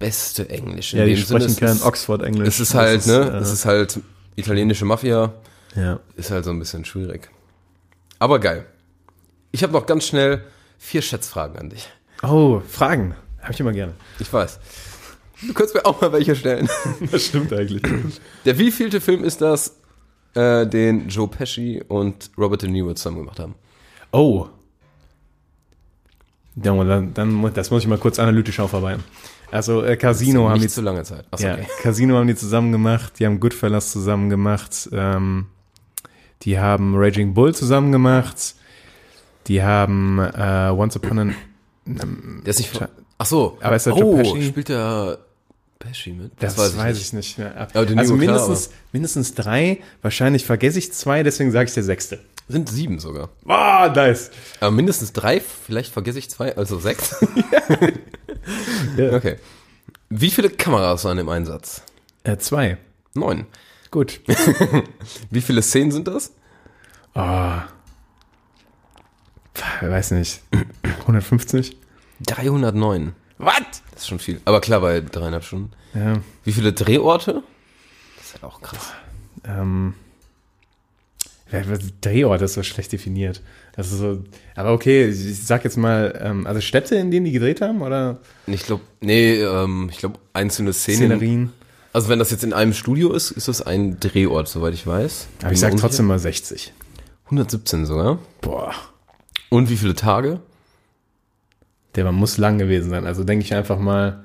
[0.00, 0.92] beste Englisch.
[0.94, 2.48] In Ja, die Sinne, sprechen es kein ist- Oxford-Englisch.
[2.48, 3.30] Es ist halt, Das ne?
[3.32, 4.00] äh, Es ist halt
[4.34, 5.32] italienische Mafia.
[5.76, 6.00] ja.
[6.16, 7.30] Ist halt so ein bisschen schwierig.
[8.18, 8.66] Aber geil.
[9.52, 10.42] Ich habe noch ganz schnell
[10.78, 11.88] vier Schätzfragen an dich.
[12.22, 13.14] Oh, Fragen.
[13.40, 13.94] Habe ich immer gerne.
[14.18, 14.58] Ich weiß.
[15.42, 16.68] Du könntest mir auch mal welche stellen.
[17.12, 17.82] Das stimmt eigentlich.
[18.44, 19.76] Der wievielte Film ist das,
[20.34, 23.54] äh, den Joe Pesci und Robert De Niro zusammen gemacht haben?
[24.12, 24.48] Oh.
[26.62, 29.02] Ja, dann, dann, das muss ich mal kurz analytisch aufarbeiten.
[29.50, 31.24] Also äh, Casino haben die Nicht zu lange Zeit.
[31.30, 31.66] Achso, Ja, okay.
[31.82, 35.46] Casino haben die zusammen gemacht, die haben Goodfellas zusammen gemacht, ähm,
[36.42, 38.54] die haben Raging Bull zusammen gemacht,
[39.46, 41.32] die haben äh, Once Upon a...
[41.86, 42.80] Der ist nicht
[43.18, 43.58] Ach so.
[43.60, 44.42] Aber ist der Joe oh, Pesci?
[44.44, 45.18] spielt der
[45.78, 46.32] Pesci mit?
[46.38, 47.36] Das, weiß, ich nicht.
[47.36, 47.54] mehr.
[47.54, 51.74] Aber De also Niro, klar, mindestens, mindestens drei, wahrscheinlich vergesse ich zwei, deswegen sage ich
[51.74, 52.20] der sechste.
[52.50, 53.28] Sind sieben sogar.
[53.46, 54.30] Ah, nice.
[54.60, 57.16] Aber mindestens drei, vielleicht vergesse ich zwei, also sechs.
[58.96, 59.12] Ja.
[59.12, 59.36] Okay.
[60.08, 61.82] Wie viele Kameras waren im Einsatz?
[62.24, 62.78] Äh, zwei.
[63.14, 63.46] Neun.
[63.90, 64.20] Gut.
[65.30, 66.32] Wie viele Szenen sind das?
[67.14, 67.64] Ah.
[69.82, 70.40] Ich weiß nicht.
[71.00, 71.76] 150?
[72.26, 73.14] 309.
[73.38, 73.54] Was?
[73.92, 74.40] Das ist schon viel.
[74.44, 75.70] Aber klar, bei dreieinhalb Stunden.
[75.94, 76.14] Ja.
[76.44, 77.42] Wie viele Drehorte?
[78.16, 78.92] Das ist halt auch krass.
[79.44, 79.94] Ähm,
[82.00, 83.42] Drehort ist so schlecht definiert.
[83.76, 87.60] Also so, aber okay, ich sag jetzt mal, ähm, also Städte, in denen die gedreht
[87.60, 90.98] haben, oder Ich glaube, nee, ähm, ich glaube einzelne Szenen.
[90.98, 91.52] Szenerien?
[91.92, 95.26] Also wenn das jetzt in einem Studio ist, ist das ein Drehort, soweit ich weiß.
[95.38, 96.72] Aber Bin ich sag trotzdem mal 60.
[97.26, 98.18] 117 sogar.
[98.40, 98.74] Boah,
[99.48, 100.40] Und wie viele Tage?
[101.94, 103.06] der muss lang gewesen sein.
[103.06, 104.24] Also denke ich einfach mal,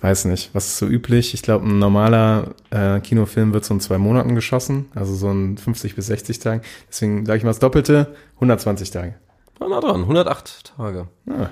[0.00, 1.34] weiß nicht, was ist so üblich?
[1.34, 5.56] Ich glaube, ein normaler äh, Kinofilm wird so in zwei Monaten geschossen, also so in
[5.58, 6.60] 50 bis 60 Tagen.
[6.88, 9.14] Deswegen sage ich mal das Doppelte, 120 Tage.
[9.58, 11.08] War nah dran, 108 Tage.
[11.30, 11.48] Ah,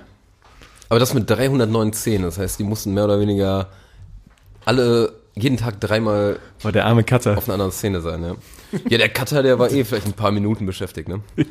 [0.91, 3.71] Aber das mit 309 Szenen, das heißt, die mussten mehr oder weniger
[4.65, 7.37] alle jeden Tag dreimal boah, der arme Cutter.
[7.37, 8.35] auf einer anderen Szene sein, ja.
[8.89, 11.21] Ja, der Cutter, der war eh vielleicht ein paar Minuten beschäftigt, ne?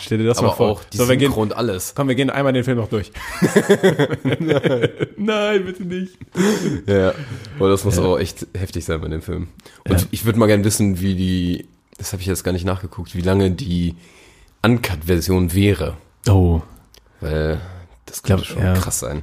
[0.00, 0.70] Stell dir das mal Aber vor.
[0.70, 1.94] auch die so, wir gehen, Synchro und alles.
[1.94, 3.12] komm, wir gehen einmal den Film noch durch.
[5.16, 6.16] Nein, bitte nicht.
[6.86, 7.14] Ja, ja.
[7.58, 9.48] Aber das muss auch echt heftig sein bei dem Film.
[9.88, 10.06] Und Ja.
[10.10, 11.66] ich würde mal gerne wissen, wie die,
[11.98, 13.94] das habe ich jetzt gar nicht nachgeguckt, wie lange die
[14.62, 15.96] Uncut-Version wäre.
[16.28, 16.60] Oh.
[17.20, 17.60] Weil
[18.06, 18.74] das könnte glaub, schon ja.
[18.74, 19.22] krass sein.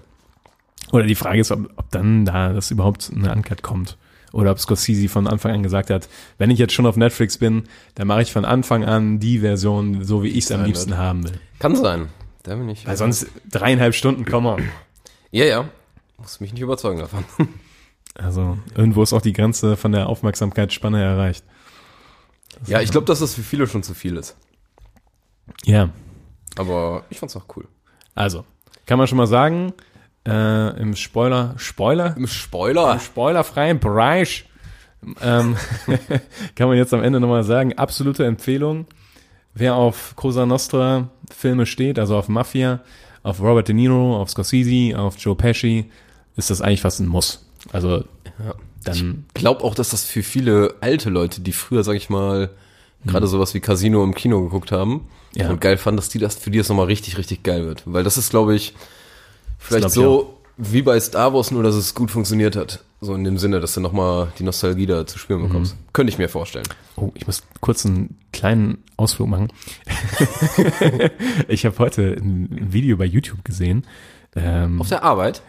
[0.92, 3.98] Oder die Frage ist, ob, ob dann da das überhaupt eine Uncut kommt.
[4.32, 7.64] Oder ob Scorsese von Anfang an gesagt hat, wenn ich jetzt schon auf Netflix bin,
[7.96, 11.00] dann mache ich von Anfang an die Version, so wie ich es am liebsten wird.
[11.00, 11.40] haben will.
[11.60, 12.10] Kann sein.
[12.44, 12.86] Da bin ich.
[12.88, 14.64] Weil sonst dreieinhalb Stunden, komm on.
[15.32, 15.70] Ja, ja.
[16.18, 17.24] Muss mich nicht überzeugen davon.
[18.16, 21.46] Also irgendwo ist auch die Grenze von der Aufmerksamkeitsspanne erreicht.
[22.66, 24.36] ja, ich glaube, dass das für viele schon zu viel ist.
[25.64, 25.90] Ja,
[26.58, 27.66] Aber ich fand's auch cool.
[28.16, 28.44] also
[28.86, 29.72] kann man schon mal sagen,
[30.30, 32.16] äh, im Spoiler, Spoiler?
[32.18, 32.94] Im Spoiler.
[32.94, 34.46] Im spoilerfreien Bereich
[35.22, 35.56] ähm,
[36.56, 38.86] kann man jetzt am Ende nochmal sagen, absolute Empfehlung.
[39.54, 42.82] Wer auf Cosa Nostra Filme steht, also auf Mafia,
[43.24, 45.90] auf Robert De Niro, auf Scorsese, auf Joe Pesci,
[46.36, 47.46] ist das eigentlich fast ein Muss.
[47.74, 48.04] Also
[48.84, 52.50] dann, Glaub auch, dass das für viele alte Leute, die früher, sag ich mal,
[53.06, 55.50] gerade sowas wie Casino im Kino geguckt haben Ja.
[55.50, 57.84] und geil fanden, dass die das für die das nochmal richtig, richtig geil wird.
[57.86, 58.74] Weil das ist, glaube ich,
[59.60, 62.84] vielleicht so wie bei Star Wars, nur dass es gut funktioniert hat.
[63.02, 65.78] So in dem Sinne, dass du nochmal die Nostalgie da zu spüren bekommst.
[65.94, 66.66] Könnte ich mir vorstellen.
[66.98, 69.48] oh, ich muss kurz einen kleinen Ausflug machen.
[71.48, 73.86] ich habe heute ein Video bei YouTube gesehen.
[74.36, 75.42] Ähm, Auf der Arbeit?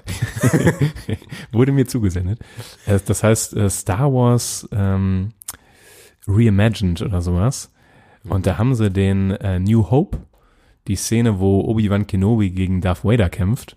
[1.52, 2.38] wurde mir zugesendet.
[2.86, 5.30] Äh, Das heißt äh, Star Wars ähm,
[6.28, 7.72] Reimagined oder sowas.
[8.28, 10.18] Und da haben sie den äh, New Hope,
[10.86, 13.76] die Szene, wo Obi-Wan Kenobi gegen Darth Vader kämpft,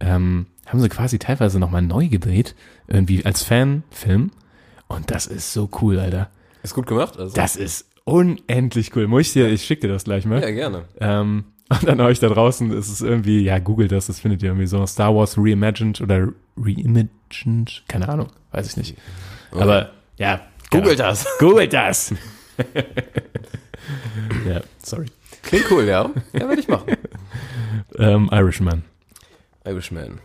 [0.00, 2.54] ähm, haben sie quasi teilweise nochmal neu gedreht,
[2.88, 4.30] irgendwie als Fanfilm.
[4.88, 6.30] Und das ist so cool, Alter.
[6.62, 7.18] Ist gut gemacht?
[7.18, 9.06] Also, Das ist unendlich cool.
[9.06, 10.40] Muss ich dir, ich schicke dir das gleich mal.
[10.40, 10.84] ja, gerne.
[11.00, 14.50] Ähm, und dann euch da draußen ist es irgendwie, ja, googelt das, das findet ihr
[14.50, 18.96] irgendwie so Star Wars Reimagined oder Reimagined, keine Ahnung, weiß ich nicht.
[19.52, 21.08] Aber ja, Googelt genau.
[21.08, 21.26] das.
[21.38, 22.14] Googelt das.
[24.46, 25.06] ja, sorry.
[25.42, 26.10] Klingt cool, ja.
[26.32, 26.96] Ja, werde ich machen.
[27.98, 28.82] ähm, Irishman.
[29.64, 30.20] Irishman.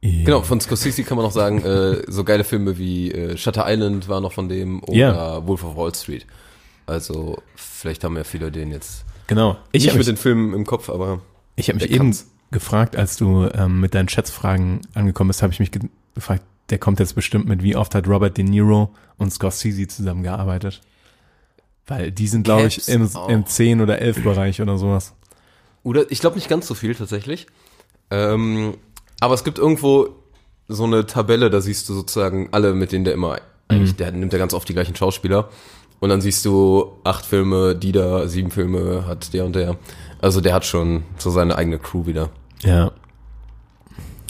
[0.00, 0.24] Ja.
[0.24, 4.08] Genau, von Scorsese kann man noch sagen, äh, so geile Filme wie äh, Shutter Island
[4.08, 5.46] war noch von dem oder Ja.
[5.46, 6.26] Wolf of Wall Street.
[6.86, 9.56] Also vielleicht haben ja viele den jetzt Genau.
[9.72, 11.22] Ich nicht habe mit den Filmen im Kopf, aber
[11.56, 12.26] ich hab mich eben kann's.
[12.50, 15.82] gefragt, als du ähm, mit deinen Schätzfragen angekommen bist, habe ich mich ge
[16.14, 20.80] gefragt, der kommt jetzt bestimmt mit, wie oft hat Robert De Niro und Scorsese zusammengearbeitet?
[21.86, 23.28] Weil die sind, glaube ich, im, auch.
[23.28, 25.14] im 10 oder 11 Bereich oder sowas.
[25.82, 27.46] Oder ich glaube nicht ganz so viel tatsächlich.
[28.14, 28.74] Ähm,
[29.20, 30.10] aber es gibt irgendwo
[30.68, 34.32] so eine Tabelle, da siehst du sozusagen alle, mit denen der immer, eigentlich, der nimmt
[34.32, 35.48] ja ganz oft die gleichen Schauspieler.
[36.00, 39.76] Und dann siehst du acht Filme, die da, sieben Filme hat der und der.
[40.20, 42.30] Also der hat schon so seine eigene Crew wieder.
[42.62, 42.92] Ja.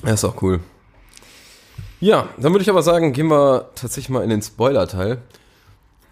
[0.05, 0.61] Ja, ist auch cool.
[2.01, 5.19] Ja, dann würde ich aber sagen, gehen wir tatsächlich mal in den Spoiler-Teil.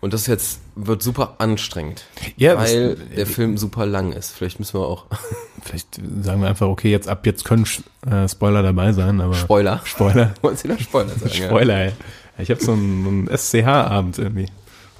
[0.02, 2.04] Und das jetzt wird super anstrengend.
[2.36, 4.32] Ja, das- weil der Film super lang ist.
[4.32, 5.06] Vielleicht müssen wir auch
[5.62, 7.64] Vielleicht sagen wir einfach, okay, jetzt ab jetzt können
[8.10, 9.80] äh, Spoiler dabei sein, aber Spoiler.
[9.84, 10.34] Spoiler.
[10.42, 11.32] Wollen Sie noch Spoiler sagen?
[11.38, 11.46] ja?
[11.46, 11.92] Spoiler, ey.
[12.38, 14.46] Ich habe so einen, einen SCH-Abend irgendwie.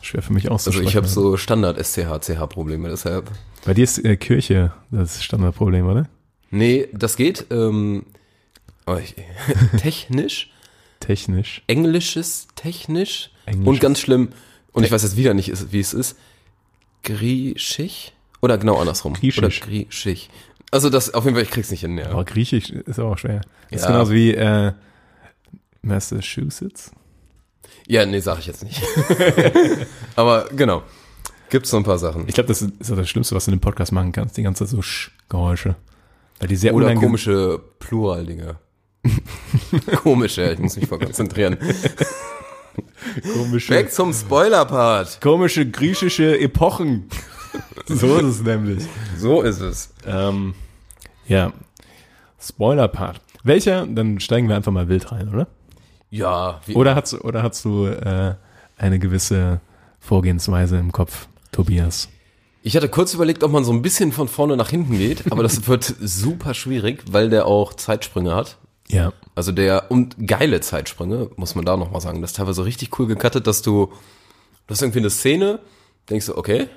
[0.02, 0.88] Schwer für mich Also auszusprechen.
[0.88, 3.30] ich habe so Standard-SCH-CH-Probleme, deshalb.
[3.64, 6.08] Bei dir ist äh, Kirche das Standardproblem, oder?
[6.50, 7.46] Nee, das geht.
[7.50, 8.04] Ähm,
[8.86, 9.14] oh, ich,
[9.78, 10.50] technisch,
[11.00, 11.62] Technisch.
[11.66, 13.68] englisches technisch Englisches.
[13.68, 14.28] und ganz schlimm,
[14.72, 16.16] und ich weiß jetzt wieder nicht, wie es ist,
[17.04, 18.12] griechisch?
[18.40, 19.14] Oder genau andersrum.
[19.14, 19.38] Griechisch.
[19.38, 20.28] Oder griechisch.
[20.70, 22.11] Also das, auf jeden Fall, ich krieg's nicht hin, ja.
[22.11, 23.42] Aber Griechisch ist aber auch schwer.
[23.70, 23.92] Das ist Ja.
[23.92, 24.72] genauso wie äh,
[25.82, 26.92] Massachusetts.
[27.87, 28.80] Ja, nee, sag ich jetzt nicht.
[30.16, 30.82] Aber genau.
[31.50, 32.24] Gibt's so ein paar Sachen.
[32.28, 34.37] Ich glaube, das ist, das Schlimmste, was du in dem Podcast machen kannst.
[34.37, 35.74] Die ganze Zeit so Sch-Geräusche.
[36.38, 38.56] Weil die sehr Oder komische Plural-Dinge.
[39.96, 41.58] Komische, ich muss mich voll konzentrieren.
[43.34, 45.20] komische, Weg zum Spoiler-Part.
[45.20, 47.08] komische griechische Epochen.
[47.86, 48.84] so ist es nämlich.
[49.18, 49.92] So ist es.
[50.06, 50.54] Ähm,
[51.26, 51.52] ja.
[52.40, 53.20] Spoiler-Part.
[53.44, 53.86] Welcher?
[53.86, 55.46] Dann steigen wir einfach mal wild rein, oder?
[56.10, 58.34] Ja, wie, Oder hast, du- oder hast du äh,
[58.76, 59.60] eine gewisse
[60.00, 62.08] Vorgehensweise im Kopf, Tobias?
[62.62, 65.42] Ich hatte kurz überlegt, ob man so ein bisschen von vorne nach hinten geht, aber
[65.42, 68.58] das wird super schwierig, weil der auch Zeitsprünge hat.
[68.92, 69.12] Ja.
[69.35, 72.20] Also der, und geile Zeitsprünge, muss man da nochmal sagen.
[72.20, 73.87] Das ist teilweise richtig cool gecuttet, dass du,
[74.66, 75.61] du hast irgendwie eine Szene,
[76.11, 76.68] denkst du, okay,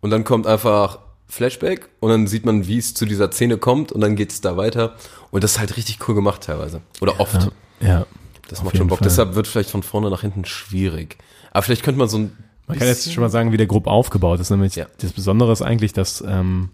[0.00, 3.92] und dann kommt einfach Flashback und dann sieht man, wie es zu dieser Szene kommt
[3.92, 4.94] und dann geht's da weiter.
[5.30, 6.80] Und das ist halt richtig cool gemacht teilweise.
[7.00, 7.50] Oder oft.
[7.80, 8.06] Ja.
[8.48, 8.98] Das macht schon Bock.
[9.00, 9.08] Fall.
[9.08, 11.18] Deshalb wird vielleicht von vorne nach hinten schwierig.
[11.50, 12.32] Aber vielleicht könnte man so ein
[12.66, 14.48] Man kann jetzt schon mal sagen, wie der grob aufgebaut ist.
[14.48, 14.86] Nämlich Ja.
[15.02, 16.70] das Besondere ist eigentlich, dass, ähm,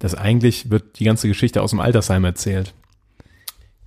[0.00, 2.74] dass eigentlich wird die ganze Geschichte aus dem Altersheim erzählt.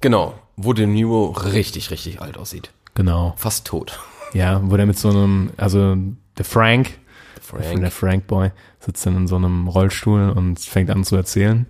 [0.01, 2.71] Genau, wo De Niro richtig, richtig alt aussieht.
[2.95, 3.33] Genau.
[3.37, 3.99] Fast tot.
[4.33, 5.97] Ja, wo der mit so einem, also
[6.37, 6.91] der Frank,
[7.41, 7.81] Frank.
[7.81, 11.65] der Frank Boy, sitzt dann in so einem Rollstuhl und fängt an zu erzählen.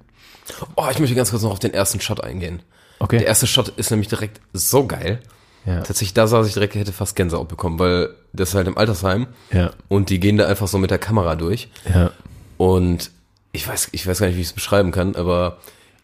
[0.76, 2.62] Oh, ich möchte ganz kurz noch auf den ersten Shot eingehen.
[3.00, 3.17] Okay.
[3.17, 5.22] Der erste Shot ist nämlich direkt so geil.
[5.65, 5.78] ja.
[5.78, 9.26] Tatsächlich, da saß ich direkt, hätte fast Gänsehaut bekommen, weil das ist halt im Altersheim
[9.52, 9.72] Ja.
[9.88, 11.67] und die gehen da einfach so mit der Kamera durch.
[11.91, 12.12] Ja.
[12.58, 13.10] Und
[13.54, 15.58] ich weiß, ich weiß gar nicht, wie ich es beschreiben kann, aber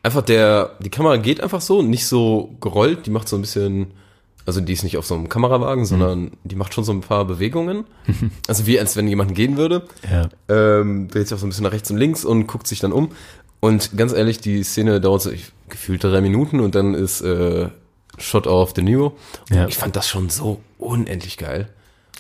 [0.08, 3.92] einfach der, die Kamera geht einfach so, nicht so gerollt, die macht so ein bisschen,
[4.46, 7.26] also die ist nicht auf so einem Kamerawagen, sondern die macht schon so ein paar
[7.26, 7.84] Bewegungen.
[8.48, 9.86] Also wie als wenn jemand gehen würde.
[10.10, 10.30] Ja.
[10.48, 12.94] ähm, dreht sich auch so ein bisschen nach rechts und links und guckt sich dann
[12.94, 13.10] um.
[13.60, 17.68] Und ganz ehrlich, die Szene dauert so ich, gefühlt drei Minuten und dann ist äh,
[18.18, 19.18] Shot auf De Niro.
[19.50, 19.68] Ja.
[19.68, 21.68] Ich fand das schon so unendlich geil.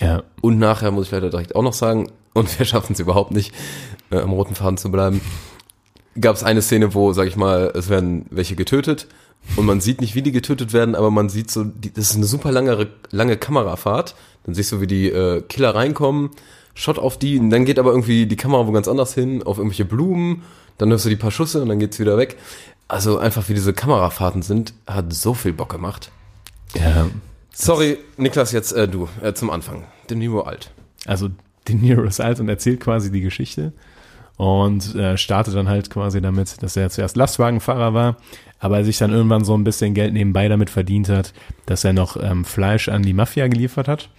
[0.01, 0.23] Ja.
[0.41, 3.53] Und nachher muss ich leider direkt auch noch sagen, und wir schaffen es überhaupt nicht,
[4.11, 5.21] äh, am roten Faden zu bleiben,
[6.19, 9.07] gab es eine Szene, wo, sag ich mal, es werden welche getötet
[9.55, 12.15] und man sieht nicht, wie die getötet werden, aber man sieht so, die, das ist
[12.17, 14.15] eine super lange, lange Kamerafahrt.
[14.45, 16.31] Dann siehst du, wie die äh, Killer reinkommen,
[16.73, 19.57] Shot auf die, und dann geht aber irgendwie die Kamera wo ganz anders hin, auf
[19.57, 20.43] irgendwelche Blumen,
[20.77, 22.37] dann hörst du die paar Schüsse und dann geht's wieder weg.
[22.87, 26.11] Also einfach wie diese Kamerafahrten sind, hat so viel Bock gemacht.
[26.75, 27.07] Ja.
[27.51, 29.85] Sorry, Niklas, jetzt äh, du, äh, zum Anfang.
[30.09, 30.71] De Niro alt.
[31.05, 31.29] Also
[31.67, 33.73] De Niro ist alt und erzählt quasi die Geschichte
[34.37, 38.17] und äh, startet dann halt quasi damit, dass er zuerst Lastwagenfahrer war,
[38.59, 41.33] aber sich dann irgendwann so ein bisschen Geld nebenbei damit verdient hat,
[41.65, 44.09] dass er noch ähm, Fleisch an die Mafia geliefert hat.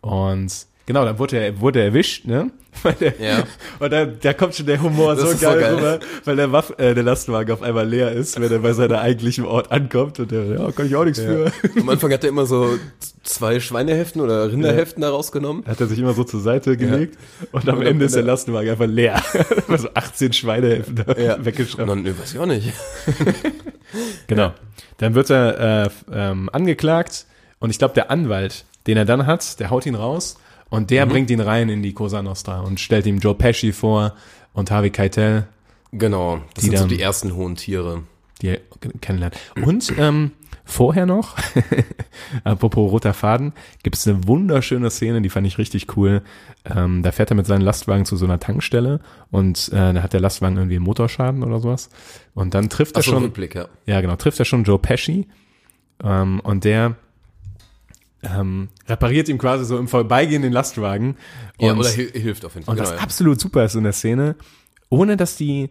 [0.00, 2.50] Und genau, dann wurde er, wurde er erwischt, ne?
[2.82, 3.44] Weil der, Ja.
[3.78, 5.74] Und da, da kommt schon der Humor Das so geil, geil.
[5.76, 9.00] rüber, weil der, Waff, äh, der Lastwagen auf einmal leer ist, wenn er bei seiner
[9.00, 11.50] eigentlichen Ort ankommt und der, ja, kann ich auch nichts für.
[11.80, 12.78] Am Anfang hat er immer so
[13.22, 15.64] zwei Schweineheften oder Rinderheften da rausgenommen.
[15.66, 17.16] Hat er sich immer so zur Seite gelegt
[17.50, 19.22] und am Und Ende ist der Lastwagen einfach leer.
[19.68, 21.88] Immer so 18 Schweinehälften da Und weggeschraubt.
[21.88, 22.72] dann, nee, weiß ich auch nicht.
[24.26, 24.52] Genau.
[24.98, 27.26] Dann wird er äh, ähm, angeklagt
[27.58, 30.36] und ich glaube, der Anwalt, den er dann hat, der haut ihn raus
[30.70, 34.14] und der bringt ihn rein in die Cosa Nostra und stellt ihm Joe Pesci vor
[34.52, 35.46] und Harvey Keitel.
[35.92, 38.02] Genau, das Die sind so die ersten hohen Tiere.
[38.42, 38.60] die er
[39.00, 39.36] kennenlernt.
[39.64, 40.32] Und ähm,
[40.64, 41.36] vorher noch,
[42.44, 43.52] apropos roter Faden,
[43.82, 46.22] gibt es eine wunderschöne Szene, die fand ich richtig cool.
[46.64, 49.00] Ähm, da fährt er mit seinem Lastwagen zu so einer Tankstelle
[49.30, 51.88] und äh, da hat der Lastwagen irgendwie einen Motorschaden oder sowas.
[52.34, 53.68] Und dann trifft er Achso, schon, Rückblick, ja.
[53.86, 55.28] ja genau, trifft er schon Joe Pesci
[56.02, 56.96] ähm, und der
[58.26, 61.16] ähm, repariert ihm quasi so im Vorbeigehen den Lastwagen.
[61.60, 62.72] ja Und- oder hil hilft auf jeden Fall.
[62.72, 63.02] und genau, was ja.
[63.02, 64.36] absolut super ist in der Szene,
[64.88, 65.70] ohne dass die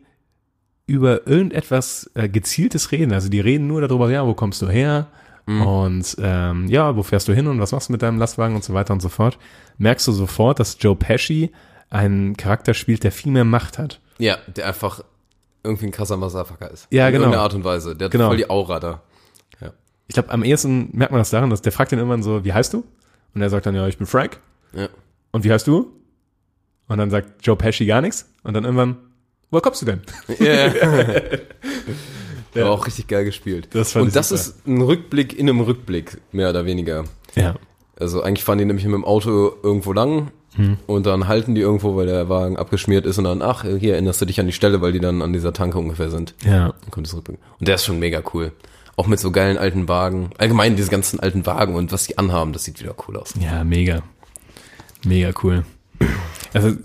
[0.87, 3.11] über irgendetwas äh, gezieltes reden.
[3.13, 5.07] Also die reden nur darüber, ja, wo kommst du her?
[5.47, 5.61] Mhm.
[5.61, 8.63] Und ähm, ja, wo fährst du hin und was machst du mit deinem Lastwagen und
[8.63, 9.37] so weiter und so fort.
[9.77, 11.51] Merkst du sofort, dass Joe Pesci
[11.89, 13.99] einen Charakter spielt, der viel mehr Macht hat.
[14.17, 15.03] ja, der einfach
[15.63, 16.87] irgendwie ein krasser Motherfucker ist.
[16.91, 17.23] Ja, In genau.
[17.25, 17.95] irgendeiner Art und Weise.
[17.95, 18.27] Der hat Genau.
[18.27, 19.01] voll die Aura da.
[20.07, 22.53] Ich glaube, am ehesten merkt man das daran, dass der fragt ihn immer so, wie
[22.53, 22.83] heißt du?
[23.33, 24.39] Und er sagt dann, ja, ich bin Frank.
[24.73, 24.87] Ja.
[25.31, 25.91] Und wie heißt du?
[26.87, 28.29] Und dann sagt Joe Pesci gar nichts.
[28.43, 28.97] Und dann irgendwann,
[29.49, 30.01] woher kommst du denn?
[30.39, 30.71] Ja.
[32.53, 33.69] War auch richtig geil gespielt.
[33.71, 34.41] Das fand ich und das super.
[34.41, 37.05] ist ein Rückblick in einem Rückblick, mehr oder weniger.
[37.35, 37.55] Ja.
[37.99, 40.77] Also eigentlich fahren die nämlich mit dem Auto irgendwo lang Hm.
[40.87, 44.21] und dann halten die irgendwo, weil der Wagen abgeschmiert ist und dann, ach, hier erinnerst
[44.21, 46.33] du dich an die Stelle, weil die dann an dieser Tanke ungefähr sind.
[46.45, 46.69] Ja.
[46.79, 47.43] Dann kommt es rückblicken.
[47.59, 48.53] Und der ist schon mega cool.
[48.97, 50.29] Auch mit so geilen alten Wagen.
[50.37, 53.33] Allgemein diese ganzen alten Wagen und was die anhaben, das sieht wieder cool aus.
[53.39, 54.03] Ja, mega.
[55.03, 55.65] Mega cool.
[56.53, 56.75] Also,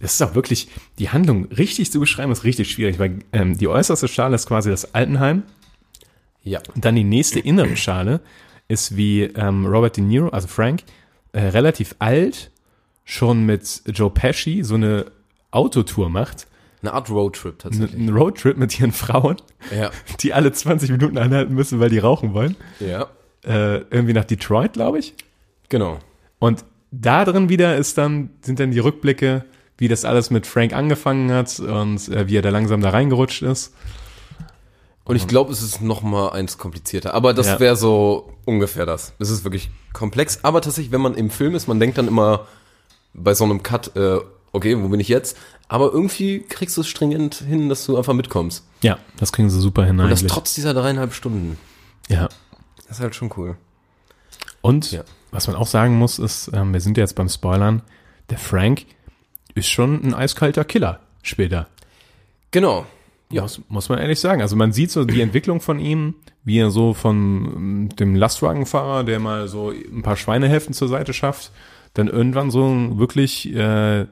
[0.00, 3.68] das ist auch wirklich, die Handlung richtig zu beschreiben, ist richtig schwierig, weil ähm, die
[3.68, 5.44] äußerste Schale ist quasi das Altenheim.
[6.42, 6.60] Ja.
[6.74, 8.20] Und dann die nächste innere Schale
[8.68, 10.82] ist wie ähm, Robert De Niro, also Frank,
[11.32, 12.50] äh, relativ alt,
[13.04, 15.06] schon mit Joe Pesci so eine
[15.50, 16.46] Autotour macht.
[16.84, 17.94] Eine Art Roadtrip tatsächlich.
[17.98, 19.36] Ein Roadtrip mit ihren Frauen,
[19.74, 19.90] Ja.
[20.20, 22.56] die alle 20 Minuten anhalten müssen, weil die rauchen wollen.
[22.78, 23.06] Ja.
[23.42, 25.14] Äh, irgendwie nach Detroit, glaube ich.
[25.70, 25.98] Genau.
[26.38, 29.44] Und da drin wieder ist dann, sind dann die Rückblicke,
[29.78, 33.42] wie das alles mit Frank angefangen hat und äh, wie er da langsam da reingerutscht
[33.42, 33.74] ist.
[35.04, 37.12] Und ich glaube, es ist noch mal eins komplizierter.
[37.14, 37.60] Aber das Ja.
[37.60, 39.12] wäre so ungefähr das.
[39.18, 40.40] Es ist wirklich komplex.
[40.42, 42.46] Aber tatsächlich, wenn man im Film ist, man denkt dann immer
[43.12, 44.18] bei so einem Cut, äh,
[44.54, 45.36] okay, wo bin ich jetzt?
[45.68, 48.64] Aber irgendwie kriegst du es stringent hin, dass du einfach mitkommst.
[48.82, 50.32] Ja, das kriegen sie super hin Und das eigentlich.
[50.32, 51.58] trotz dieser dreieinhalb Stunden.
[52.08, 52.28] ja.
[52.86, 53.56] Das ist halt schon cool.
[54.60, 55.02] Und Ja.
[55.30, 57.82] was man auch sagen muss, ist, ähm, wir sind ja jetzt beim Spoilern,
[58.30, 58.84] der Frank
[59.54, 61.66] ist schon ein eiskalter Killer später.
[62.50, 62.84] Genau.
[63.30, 63.42] Ja.
[63.42, 64.42] Muss, muss man ehrlich sagen.
[64.42, 66.14] Also man sieht so die Entwicklung von ihm,
[66.44, 67.16] wie er so von
[67.56, 71.50] ähm, dem Lastwagenfahrer, der mal so ein paar Schweinehälften zur Seite schafft,
[71.94, 74.06] dann irgendwann so wirklich äh,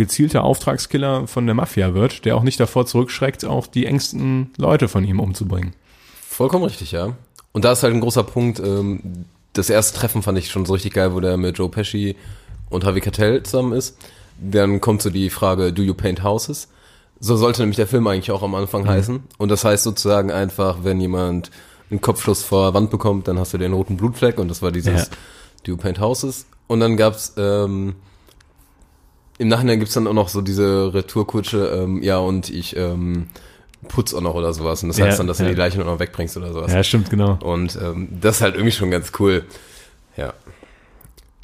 [0.00, 4.88] gezielter Auftragskiller von der Mafia wird, der auch nicht davor zurückschreckt, auch die engsten Leute
[4.88, 5.74] von ihm umzubringen.
[6.26, 7.16] Vollkommen richtig, ja.
[7.52, 10.72] Und da ist halt ein großer Punkt, ähm, das erste Treffen fand ich schon so
[10.72, 12.16] richtig geil, wo der mit Joe Pesci
[12.70, 13.98] und Harvey Keitel zusammen ist.
[14.40, 16.68] Dann kommt so die Frage, do you paint houses?
[17.18, 19.22] So sollte nämlich der Film eigentlich auch am Anfang heißen.
[19.36, 21.50] Und das heißt sozusagen einfach, wenn jemand
[21.90, 25.10] einen Kopfschuss vor Wand bekommt, dann hast du den roten Blutfleck und das war dieses
[25.10, 25.16] Ja.
[25.64, 26.46] Do you paint houses?
[26.68, 27.96] Und dann gab's ähm,
[29.40, 33.28] im Nachhinein gibt's dann auch noch so diese Retourkutsche, ähm, ja und ich ähm,
[33.88, 34.82] putz auch noch oder sowas.
[34.82, 35.48] Und das Ja, heißt dann, dass du ja.
[35.50, 36.72] die Leichen auch noch wegbringst oder sowas.
[36.72, 37.38] Ja, stimmt, genau.
[37.42, 39.44] Und ähm, das ist halt irgendwie schon ganz cool.
[40.16, 40.34] Ja.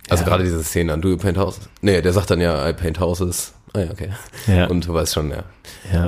[0.08, 0.28] Also Ja.
[0.28, 1.68] gerade diese Szene an Do you paint houses?
[1.80, 3.54] Nee, der sagt dann ja, I paint houses.
[3.72, 4.10] Ah ja, okay.
[4.46, 4.66] Ja.
[4.66, 5.44] Und du weißt schon, ja.
[5.92, 6.06] Ja.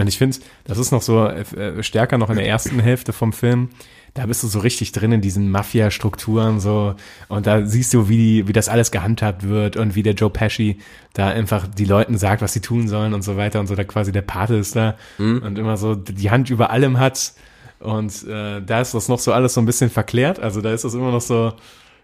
[0.00, 3.32] Und ich finde, das ist noch so äh, stärker noch in der ersten Hälfte vom
[3.32, 3.68] Film.
[4.14, 6.96] Da bist du so richtig drin in diesen Mafia-Strukturen so
[7.28, 10.30] und da siehst du, wie, die, wie das alles gehandhabt wird und wie der Joe
[10.30, 10.78] Pesci
[11.12, 13.84] da einfach die Leuten sagt, was sie tun sollen und so weiter und so, da
[13.84, 17.34] quasi der Pate ist da und immer so die Hand über allem hat
[17.78, 20.82] und äh, da ist das noch so alles so ein bisschen verklärt, also da ist
[20.84, 21.52] das immer noch so,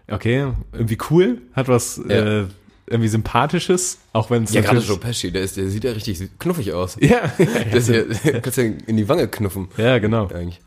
[0.09, 2.41] okay, irgendwie cool, hat was Ja.
[2.43, 2.45] äh,
[2.89, 6.19] irgendwie Sympathisches, auch wenn es Ja, gerade Joe Pesci, der, ist, der sieht ja richtig
[6.39, 6.97] knuffig aus.
[6.99, 7.19] ja,
[7.73, 8.03] ist ja,
[8.39, 9.67] kannst ja in die Wange knuffen.
[9.77, 10.27] ja, genau.
[10.27, 10.61] Eigentlich.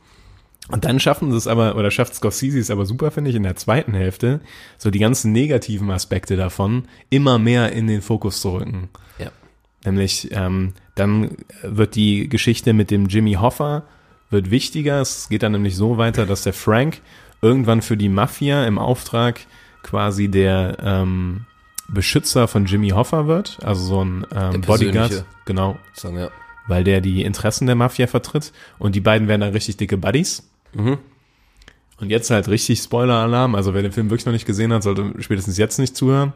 [0.68, 3.42] Und dann schaffen sie es aber, oder schafft Scorsese es aber super, finde ich, in
[3.42, 4.40] der zweiten Hälfte,
[4.78, 8.88] so die ganzen negativen Aspekte davon immer mehr in den Fokus zu rücken.
[9.18, 9.32] Ja.
[9.84, 13.84] Nämlich, ähm, dann wird die Geschichte mit dem Jimmy Hoffa
[14.28, 15.00] wird wichtiger.
[15.00, 17.00] Es geht dann nämlich so weiter, dass der Frank
[17.42, 19.40] irgendwann für die Mafia im Auftrag
[19.82, 21.46] quasi der ähm,
[21.92, 26.30] Beschützer von Jimmy Hoffa wird, also so ein ähm, Bodyguard, genau, Sagen, ja.
[26.66, 30.48] weil der die Interessen der Mafia vertritt und die beiden werden dann richtig dicke Buddies.
[30.72, 30.98] Mhm.
[32.00, 33.54] Und jetzt halt richtig Spoiler-Alarm.
[33.54, 36.32] Also wer den Film wirklich noch nicht gesehen hat, sollte spätestens jetzt nicht zuhören.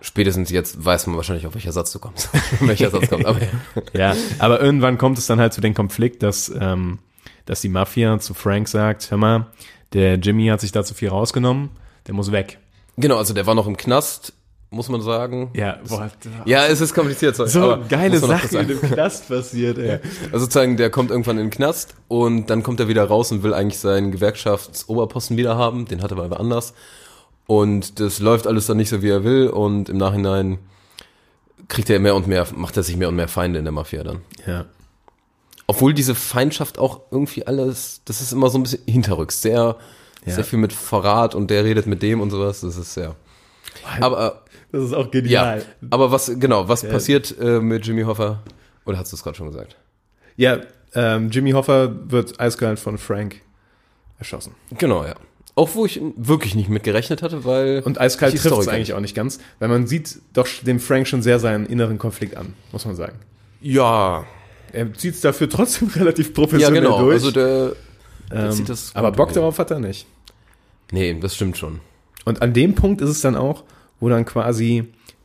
[0.00, 2.28] Spätestens jetzt weiß man wahrscheinlich, auf welcher Satz du kommst.
[2.60, 3.24] welcher Satz kommt.
[3.24, 3.40] Aber
[3.92, 6.98] Ja, aber irgendwann kommt es dann halt zu dem Konflikt, dass, ähm,
[7.44, 9.46] dass die Mafia zu Frank sagt, hör mal,
[9.92, 11.70] der Jimmy hat sich da zu viel rausgenommen,
[12.06, 12.58] der muss weg.
[12.96, 14.32] Genau, also der war noch im Knast
[14.70, 15.50] muss man sagen.
[15.54, 16.10] Ja, boah,
[16.44, 17.36] Ja, es ist kompliziert.
[17.36, 20.00] sorry, so geile Sachen in dem Knast passiert, ey.
[20.32, 23.42] Also sozusagen, der kommt irgendwann in den Knast und dann kommt er wieder raus und
[23.42, 25.86] will eigentlich seinen Gewerkschaftsoberposten wieder haben.
[25.86, 26.74] Den hat er aber anders.
[27.46, 29.48] Und das läuft alles dann nicht so, wie er will.
[29.48, 30.58] Und im Nachhinein
[31.68, 34.02] kriegt er mehr und mehr, macht er sich mehr und mehr Feinde in der Mafia
[34.02, 34.20] dann.
[34.46, 34.64] Ja.
[35.68, 39.42] Obwohl diese Feindschaft auch irgendwie alles, das ist immer so ein bisschen hinterrücks.
[39.42, 39.76] Sehr,
[40.24, 40.32] Ja.
[40.34, 42.60] sehr viel mit Verrat und der redet mit dem und sowas.
[42.62, 43.14] Das ist sehr.
[44.00, 44.42] Aber
[44.76, 45.58] Das ist auch genial.
[45.58, 48.42] ja, aber was genau, was passiert äh, mit Jimmy Hoffa?
[48.84, 49.76] Oder hast du es gerade schon gesagt?
[50.36, 50.58] Ja,
[50.94, 53.40] ähm, Jimmy Hoffa wird eiskalt von Frank
[54.18, 54.54] erschossen.
[54.76, 55.14] Genau, ja.
[55.54, 59.00] Auch wo ich wirklich nicht mit gerechnet hatte, weil Und eiskalt trifft es eigentlich auch
[59.00, 62.84] nicht ganz, weil man sieht doch dem Frank schon sehr seinen inneren Konflikt an, muss
[62.84, 63.18] man sagen.
[63.62, 64.26] Ja,
[64.72, 67.00] Er zieht es dafür trotzdem relativ ja professionell genau.
[67.00, 67.14] durch.
[67.14, 67.72] Also der,
[68.30, 70.06] der ähm, aber Bock darauf hat er nicht.
[70.92, 71.80] Nee, das stimmt schon.
[72.26, 73.64] Und an dem Punkt ist es dann auch,
[74.00, 74.84] wo dann quasi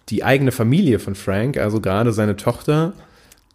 [0.09, 2.93] die eigene Familie von Frank, also gerade seine Tochter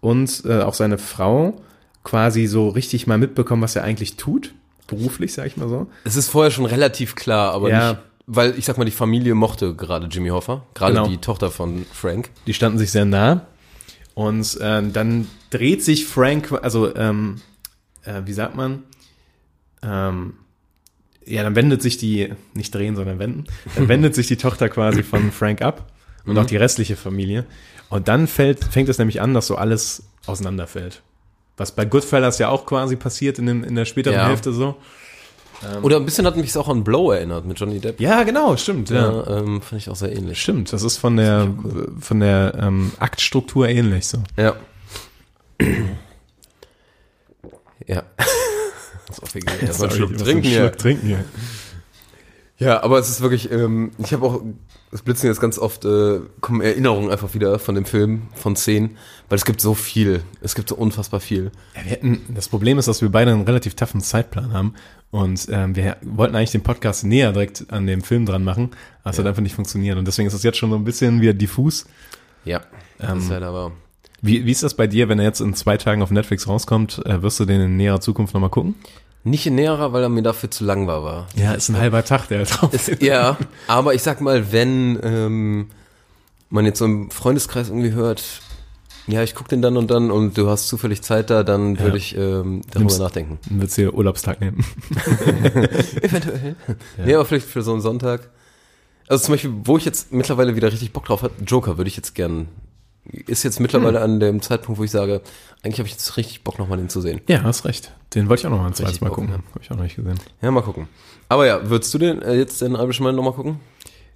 [0.01, 1.61] und äh, auch seine Frau,
[2.05, 4.55] quasi so richtig mal mitbekommen, was er eigentlich tut.
[4.87, 5.89] Beruflich, sag ich mal so.
[6.05, 7.91] Es ist vorher schon relativ klar, aber Ja.
[7.93, 11.09] nicht, weil ich sag mal, die Familie mochte gerade Jimmy Hoffa, gerade Genau.
[11.09, 12.31] die Tochter von Frank.
[12.47, 13.47] Die standen sich sehr nah.
[14.15, 17.37] Und ähm, dann dreht sich Frank, also ähm,
[18.05, 18.85] äh, wie sagt man?
[19.83, 20.35] Ähm,
[21.27, 25.03] ja, dann wendet sich die, nicht drehen, sondern wenden, dann wendet sich die Tochter quasi
[25.03, 25.91] von Frank ab
[26.25, 27.45] und auch die restliche Familie.
[27.89, 31.03] Und dann fällt, fängt es nämlich an, dass so alles auseinanderfällt.
[31.57, 34.29] Was bei Goodfellas ja auch quasi passiert in, dem, in der späteren Ja.
[34.29, 34.77] Hälfte so.
[35.83, 37.99] Oder ein bisschen hat mich auch an Blow erinnert mit Johnny Depp.
[37.99, 38.91] Ja, genau, stimmt.
[38.91, 39.11] Ja.
[39.11, 40.41] Ja, ähm, fand ich auch sehr ähnlich.
[40.41, 41.49] Stimmt, das ist von der,
[41.99, 44.19] von der ähm, Aktstruktur ähnlich so.
[44.37, 44.55] Ja.
[47.87, 48.03] ja.
[49.21, 49.57] Das ist auch egal.
[49.61, 50.61] Erstmal einen Schluck trinken hier.
[50.61, 51.25] Schluck trinken hier.
[52.59, 54.43] Ja, aber es ist wirklich, ähm, ich habe auch,
[54.91, 58.97] es blitzen jetzt ganz oft, äh, kommen Erinnerungen einfach wieder von dem Film, von Szenen,
[59.29, 61.51] weil es gibt so viel, es gibt so unfassbar viel.
[61.75, 64.73] Ja, wir hätten, das Problem ist, dass wir beide einen relativ toughen Zeitplan haben
[65.11, 68.71] und ähm, wir wollten eigentlich den Podcast näher direkt an dem Film dran machen,
[69.03, 71.21] aber es hat einfach nicht funktioniert und deswegen ist es jetzt schon so ein bisschen
[71.21, 71.85] wieder diffus.
[72.47, 72.63] Ja,
[72.99, 73.73] das ist halt aber,
[74.23, 77.05] Wie, wie ist das bei dir, wenn er jetzt in zwei Tagen auf Netflix rauskommt,
[77.05, 78.77] äh, wirst du den in näherer Zukunft nochmal gucken?
[79.27, 81.27] Nicht in näherer, weil er mir dafür zu lang war, war.
[81.35, 85.67] Ja, ist ein halber Tag, der drauf Es, ja, aber ich sag mal, wenn ähm,
[86.49, 88.23] man jetzt so im Freundeskreis irgendwie hört,
[89.09, 91.97] ja, ich guck den dann und dann und du hast zufällig Zeit da, dann würde
[91.99, 93.39] ich ähm, darüber Nimmst- nachdenken.
[93.49, 94.65] Dann wird's hier Urlaubstag nehmen.
[96.03, 96.57] Eventuell.
[97.05, 98.31] Nee, aber vielleicht für so einen Sonntag.
[99.09, 101.97] Also zum Beispiel, wo ich jetzt mittlerweile wieder richtig Bock drauf habe, Joker würde ich
[101.97, 102.49] jetzt gern.
[103.27, 105.21] Ist jetzt mittlerweile an dem Zeitpunkt, wo ich sage,
[105.63, 107.21] eigentlich habe ich jetzt richtig Bock, nochmal den zu sehen.
[107.29, 107.93] Ja, hast recht.
[108.15, 109.29] Den wollte ich auch noch mal ein zweites Mal gucken.
[109.31, 109.35] ja.
[109.37, 110.19] Habe ich auch noch nicht gesehen.
[110.43, 110.89] Ja, mal gucken.
[111.29, 113.61] Aber ja, würdest du den äh, jetzt den Irishman nochmal gucken?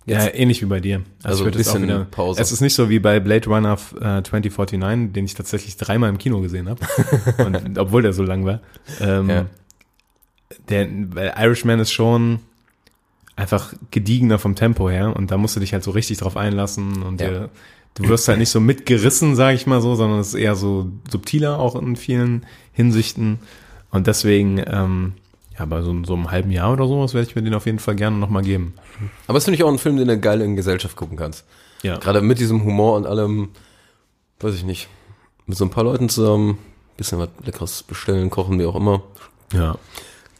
[0.06, 1.02] Ja, ähnlich wie bei dir.
[1.22, 2.40] Also ich ein jetzt bisschen Pause.
[2.40, 6.18] Es ist nicht so wie bei Blade Runner äh, 2049, den ich tatsächlich dreimal im
[6.18, 6.80] Kino gesehen habe.
[7.44, 8.60] und obwohl der so lang war.
[9.00, 9.46] Ähm, Ja.
[10.68, 12.40] Der weil Irishman ist schon
[13.36, 17.02] einfach gediegener vom Tempo her und da musst du dich halt so richtig drauf einlassen
[17.02, 17.28] und Ja.
[17.28, 17.50] dir,
[17.94, 20.90] du wirst halt nicht so mitgerissen, sage ich mal so, sondern es ist eher so
[21.10, 23.40] subtiler auch in vielen Hinsichten
[23.90, 25.12] und deswegen ähm,
[25.58, 27.78] ja, bei so, so einem halben Jahr oder sowas werde ich mir den auf jeden
[27.78, 28.74] Fall gerne nochmal geben.
[29.26, 31.44] Aber es finde ich auch ein Film, den du geil in Gesellschaft gucken kannst.
[31.82, 31.98] Ja.
[31.98, 33.50] Gerade mit diesem Humor und allem,
[34.40, 34.88] weiß ich nicht,
[35.46, 36.58] mit so ein paar Leuten zusammen,
[36.96, 39.02] bisschen was Leckeres bestellen, kochen, wie auch immer.
[39.52, 39.76] Ja.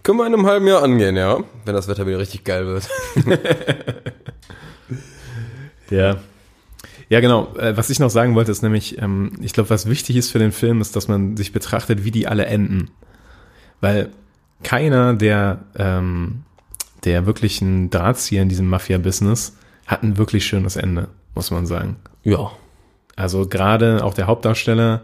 [0.03, 1.39] Können wir in einem halben Jahr angehen, ja?
[1.65, 2.89] Wenn das Wetter wieder richtig geil wird.
[5.91, 6.17] Ja.
[7.11, 7.55] Ja, genau.
[7.57, 10.39] Äh, Was ich noch sagen wollte, ist nämlich, ähm, ich glaube, was wichtig ist für
[10.39, 12.91] den Film, ist, dass man sich betrachtet, wie die alle enden.
[13.81, 14.11] Weil
[14.63, 16.45] keiner der, ähm,
[17.05, 19.57] der wirklichen Drahtzieher in diesem Mafia-Business
[19.87, 21.97] hat ein wirklich schönes Ende, muss man sagen.
[22.23, 22.53] Ja.
[23.17, 25.03] Also gerade auch der Hauptdarsteller,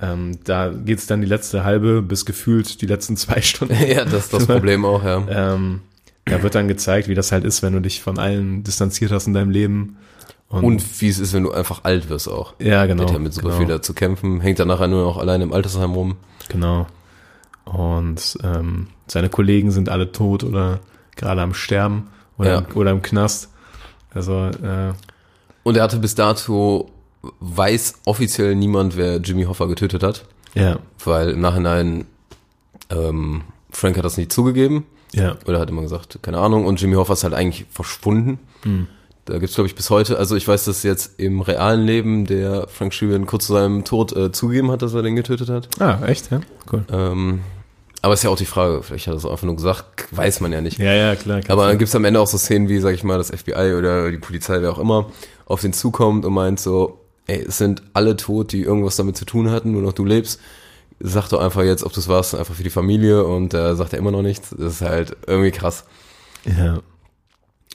[0.00, 3.74] ähm, da geht's dann die letzte halbe bis gefühlt die letzten zwei Stunden.
[3.88, 5.24] ja, das ist das Problem auch, ja.
[5.28, 5.80] ähm,
[6.26, 9.26] da wird dann gezeigt, wie das halt ist, wenn du dich von allen distanziert hast
[9.26, 9.96] in deinem Leben.
[10.50, 12.54] Und wie es ist, wenn du einfach alt wirst auch.
[12.58, 13.04] ja, genau.
[13.06, 13.58] Ja mit super genau.
[13.58, 16.16] viel da zu kämpfen, hängt dann nachher nur noch allein im Altersheim rum.
[16.48, 16.86] Genau.
[17.64, 20.80] Und ähm, seine Kollegen sind alle tot oder
[21.16, 22.58] gerade am Sterben oder, Ja.
[22.60, 23.50] im, oder im Knast.
[24.14, 24.92] Also, äh,
[25.64, 26.88] Und er hatte bis dato,
[27.40, 30.24] weiß offiziell niemand, wer Jimmy Hoffa getötet hat,
[30.54, 32.06] ja, weil im Nachhinein
[32.88, 34.86] ähm, Frank hat das nicht zugegeben.
[35.12, 36.64] ja, Oder hat immer gesagt, keine Ahnung.
[36.64, 38.38] Und Jimmy Hoffa ist halt eigentlich verschwunden.
[39.28, 42.66] Da gibt's glaub ich, bis heute, also ich weiß, dass jetzt im realen Leben der
[42.66, 45.68] Frank Sheeran kurz zu seinem Tod äh, zugegeben hat, dass er den getötet hat.
[45.78, 46.40] Ah, echt, ja?
[46.72, 46.84] Cool.
[46.90, 47.40] Ähm,
[48.00, 50.52] aber ist ja auch die Frage, vielleicht hat er es einfach nur gesagt, weiß man
[50.52, 50.78] ja nicht.
[50.78, 51.40] Ja, ja, klar.
[51.40, 51.58] klar.
[51.58, 54.10] Aber dann gibt's am Ende auch so Szenen wie, sag ich mal, das FBI oder
[54.10, 55.10] die Polizei, wer auch immer,
[55.44, 59.26] auf den zukommt und meint so, ey, es sind alle tot, die irgendwas damit zu
[59.26, 60.40] tun hatten, nur noch du lebst.
[61.00, 63.92] Sag doch einfach jetzt, ob du es warst, einfach für die Familie und äh, sagt
[63.92, 64.54] er immer noch nichts.
[64.56, 65.84] Das ist halt irgendwie krass.
[66.46, 66.80] Ja.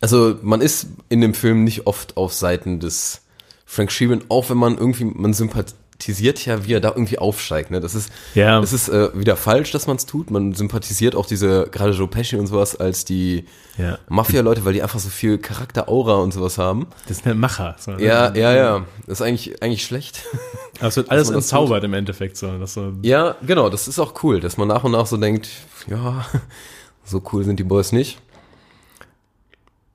[0.03, 3.21] Also man ist in dem Film nicht oft auf Seiten des
[3.65, 7.71] Frank Sheeran, auch wenn man irgendwie, man sympathisiert ja, wie er da irgendwie aufsteigt.
[7.71, 7.79] Ne?
[7.79, 8.59] Das ist, Ja.
[8.59, 10.29] das ist äh, wieder falsch, dass man es tut.
[10.29, 13.45] Man sympathisiert auch diese, gerade Joe Pesci und sowas, als die
[13.77, 13.97] Ja.
[14.09, 16.87] Mafia-Leute, weil die einfach so viel Charakter, Aura und sowas haben.
[17.07, 17.77] Das ist ein Macher.
[17.79, 18.03] So, ne?
[18.03, 18.85] Ja, ja, ja.
[19.07, 20.19] Das ist eigentlich, eigentlich schlecht.
[20.79, 22.57] Aber es wird alles entzaubert im Endeffekt so.
[22.57, 25.47] Das so Ja, genau, das ist auch cool, dass man nach und nach so denkt,
[25.87, 26.25] ja,
[27.05, 28.19] so cool sind die Boys nicht.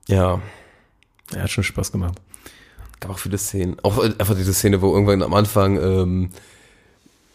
[0.09, 0.41] Ja,
[1.31, 2.19] ja, hat schon Spaß gemacht.
[2.99, 3.77] gab auch viele Szenen.
[3.83, 6.29] Auch äh, einfach diese Szene, wo irgendwann am Anfang ähm,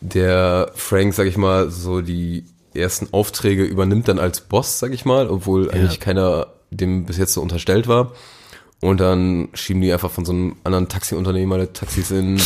[0.01, 2.45] der Frank, sag ich mal, so die
[2.75, 7.35] ersten Aufträge übernimmt dann als Boss, sag ich mal, obwohl eigentlich keiner dem bis jetzt
[7.35, 8.13] so unterstellt war.
[8.81, 12.39] Und dann schieben die einfach von so einem anderen Taxiunternehmer die Taxis in,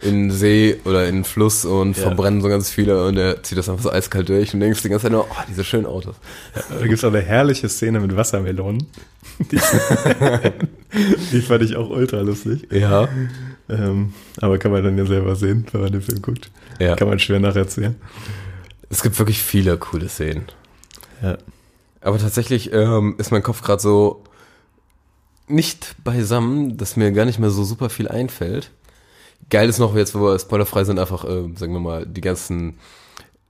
[0.00, 3.68] in See oder in den Fluss und verbrennen so ganz viele und er zieht das
[3.68, 6.16] einfach so eiskalt durch und denkst die ganze Zeit nur, oh, diese schönen Autos.
[6.68, 8.86] Da gibt es auch eine herrliche Szene mit Wassermelonen.
[9.50, 9.58] Die,
[11.32, 12.68] die fand ich auch ultra lustig.
[12.70, 13.08] Ja.
[13.68, 16.52] Ähm, aber kann man dann ja selber sehen, wenn man den Film guckt.
[16.78, 16.94] Ja.
[16.94, 17.96] Kann man schwer nacherzählen.
[18.90, 20.44] Es gibt wirklich viele coole Szenen.
[21.20, 21.36] Ja.
[22.00, 24.22] Aber tatsächlich ähm, ist mein Kopf gerade so
[25.46, 28.70] nicht beisammen, dass mir gar nicht mehr so super viel einfällt.
[29.50, 32.78] Geil ist noch, jetzt wo wir spoilerfrei sind, einfach, äh, sagen wir mal, die ganzen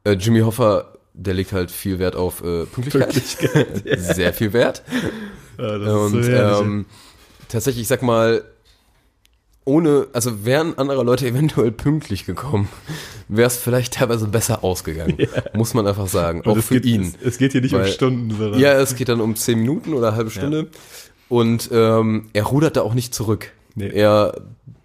[0.04, 3.14] äh, Jimmy Hoffa, der legt halt viel Wert auf äh, Pünktlichkeit.
[3.98, 4.82] Sehr viel Wert.
[5.56, 6.84] Ja, Und so ähm,
[7.48, 8.42] tatsächlich, ich sag mal,
[9.64, 12.68] ohne, also wären andere Leute eventuell pünktlich gekommen,
[13.28, 15.16] wäre es vielleicht teilweise besser ausgegangen.
[15.54, 16.40] Muss man einfach sagen.
[16.40, 17.14] Und auch für geht, ihn.
[17.20, 19.60] Es, es geht hier nicht um Weil- Stunden, sondern Ja, es geht dann um zehn
[19.60, 20.66] Minuten oder eine halbe Stunde.
[21.28, 23.52] Und ähm, er rudert da auch nicht zurück.
[23.74, 23.88] Nee.
[23.88, 24.40] Er,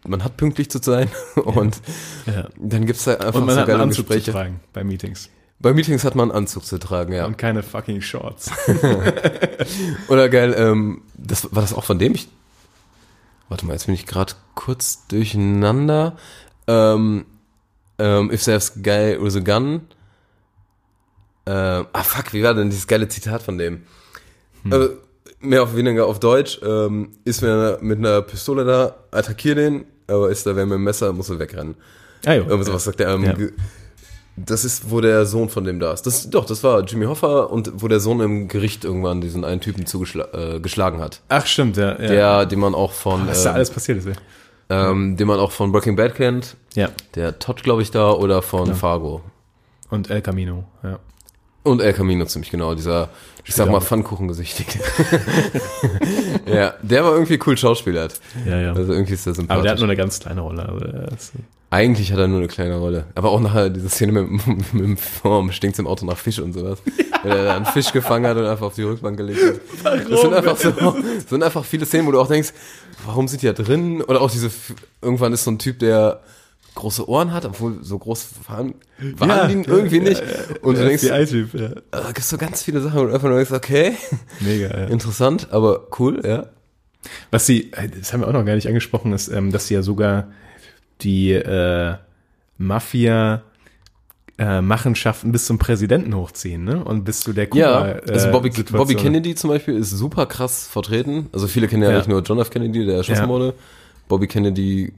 [0.07, 1.79] man hat pünktlich zu sein und
[2.25, 2.47] Ja.
[2.57, 4.25] dann gibt's da einfach Und man so hat einen Anzug Gespräche.
[4.25, 5.29] zu tragen bei Meetings.
[5.59, 7.25] Bei Meetings hat man einen Anzug zu tragen, ja.
[7.25, 8.49] Und keine fucking Shorts.
[10.07, 12.15] Oder geil, ähm, das war das auch von dem?
[12.15, 12.29] Ich,
[13.49, 16.15] warte mal, jetzt bin ich gerade kurz durcheinander.
[16.67, 17.25] Ähm,
[17.97, 19.81] ähm, if there's a guy with a gun.
[21.45, 23.83] Ähm, ah fuck, wie war denn dieses geile Zitat von dem?
[24.71, 24.87] Äh,
[25.39, 26.59] mehr auf weniger auf Deutsch.
[26.63, 30.83] Ähm, ist mir mit einer Pistole da, attackier den, aber ist da wer mit dem
[30.83, 31.75] Messer, muss er wegrennen.
[32.25, 32.43] Ah, jo.
[32.43, 33.09] Irgendwas was sagt der.
[33.09, 33.35] Ähm, Ja.
[34.45, 36.03] Das ist, wo der Sohn von dem da ist.
[36.03, 39.59] Das, doch, das war Jimmy Hoffa und wo der Sohn im Gericht irgendwann diesen einen
[39.59, 41.19] Typen zugeschlagen äh, geschlagen hat.
[41.27, 41.99] Ach, stimmt, ja.
[41.99, 42.07] ja.
[42.07, 44.07] Der, den man auch von, Was da ähm, alles passiert ist.
[44.07, 44.91] Ja.
[44.91, 46.55] ähm, den man auch von Breaking Bad kennt.
[46.73, 46.87] ja.
[47.15, 49.21] Der Todd, glaube ich, da oder von Fargo.
[49.89, 50.99] Und El Camino, ja.
[51.63, 53.09] Und El Camino ziemlich genau, dieser,
[53.49, 53.81] ich sag mal.
[53.81, 54.67] Pfannkuchengesichtig.
[56.45, 58.19] ja, der war irgendwie cool schauspielert.
[58.45, 58.73] Ja, ja.
[58.73, 59.55] Also irgendwie ist der sympathisch.
[59.55, 61.07] Aber der hat nur eine ganz kleine Rolle.
[61.11, 61.31] Also,
[61.71, 63.05] Eigentlich hat er nur eine kleine Rolle.
[63.13, 66.39] Aber auch nachher diese Szene mit, mit, mit dem Form, stinkt im Auto nach Fisch
[66.39, 66.79] und sowas.
[67.23, 69.39] Wenn er da einen Fisch gefangen hat und einfach auf die Rückbank gelegt
[69.83, 70.09] hat.
[70.09, 70.71] Das sind einfach so,
[71.27, 72.53] sind einfach viele Szenen, wo du auch denkst,
[73.05, 74.01] warum sind die da drin?
[74.01, 74.49] Oder auch diese,
[75.01, 76.21] irgendwann ist so ein Typ, der
[76.79, 78.73] große Ohren hat, obwohl so groß waren,
[79.17, 80.23] waren Ja, die irgendwie ja, nicht.
[80.61, 81.69] Und du denkst, FBI-Typ, ja.
[81.91, 83.93] da gibt so ganz viele Sachen, wo du einfach nur denkst, okay,
[84.39, 86.47] Mega, interessant, aber cool, ja.
[87.31, 89.81] Was sie, das haben wir auch noch gar nicht angesprochen, ist, ähm, dass sie ja
[89.83, 90.27] sogar
[91.01, 91.95] die äh,
[92.57, 93.41] Mafia
[94.37, 96.83] äh, Machenschaften bis zum Präsidenten hochziehen, ne?
[96.83, 98.77] Und bis zu der Kuba, Ja, also äh, Bobby, Situation.
[98.77, 101.27] Bobby Kennedy zum Beispiel ist super krass vertreten.
[101.33, 101.95] Also viele kennen ja, Ja.
[101.95, 102.49] eigentlich nur John F.
[102.49, 103.27] Kennedy, der erschossen Ja.
[103.27, 103.53] wurde.
[104.07, 104.93] Bobby Kennedy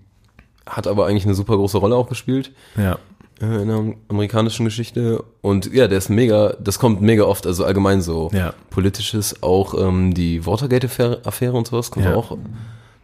[0.68, 2.97] hat aber eigentlich eine super große Rolle auch gespielt Ja.
[3.41, 5.24] äh, in der amerikanischen Geschichte.
[5.41, 8.53] Und ja, der ist mega, das kommt mega oft, also allgemein so Ja.
[8.70, 12.16] politisches, auch ähm, die Watergate-Affäre und sowas kommt Ja.
[12.16, 12.38] auch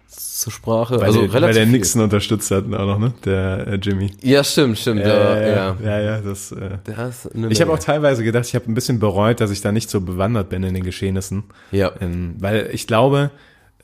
[0.10, 0.99] zur Sprache.
[0.99, 1.72] Weil, also der, weil relativ der viel.
[1.74, 3.14] Nixon unterstützt hat auch noch, ne?
[3.26, 4.12] Der äh, Jimmy.
[4.22, 5.01] Ja, stimmt, stimmt.
[5.01, 6.51] Ja, ja, ja, ja, das.
[6.51, 6.97] Äh, Der
[7.34, 9.89] eine ich habe auch teilweise gedacht, ich habe ein bisschen bereut, dass ich da nicht
[9.89, 11.43] so bewandert bin in den Geschehnissen.
[11.72, 11.91] Ja.
[11.99, 13.32] Ähm, weil ich glaube,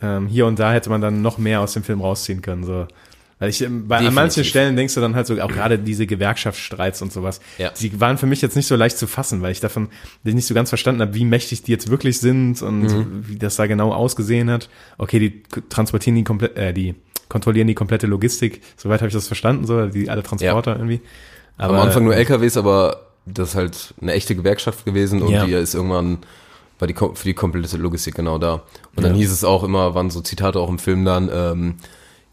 [0.02, 2.64] ähm, hier und da hätte man dann noch mehr aus dem Film rausziehen können.
[2.64, 2.86] So.
[3.40, 6.06] Weil ich ähm, bei, an manchen Stellen denkst du dann halt so, auch gerade diese
[6.06, 7.72] Gewerkschaftsstreits und sowas, Ja.
[7.72, 9.90] die waren für mich jetzt nicht so leicht zu fassen, weil ich davon
[10.24, 13.26] nicht so ganz verstanden habe, wie mächtig die jetzt wirklich sind und Mhm.
[13.28, 14.70] wie das da genau ausgesehen hat.
[14.98, 16.96] Okay, die transportieren die komplett, äh, die
[17.30, 18.62] kontrollieren die komplette Logistik.
[18.78, 21.02] Soweit habe ich das verstanden, so die alle Transporter irgendwie.
[21.58, 25.46] Aber Am Anfang nur LKWs, aber das ist halt eine echte Gewerkschaft gewesen und Ja.
[25.46, 26.20] die ist irgendwann
[26.80, 28.64] war die für die komplette Logistik genau da.
[28.96, 29.18] Und dann Ja.
[29.20, 31.76] hieß es auch immer, waren so Zitate auch im Film dann, ähm,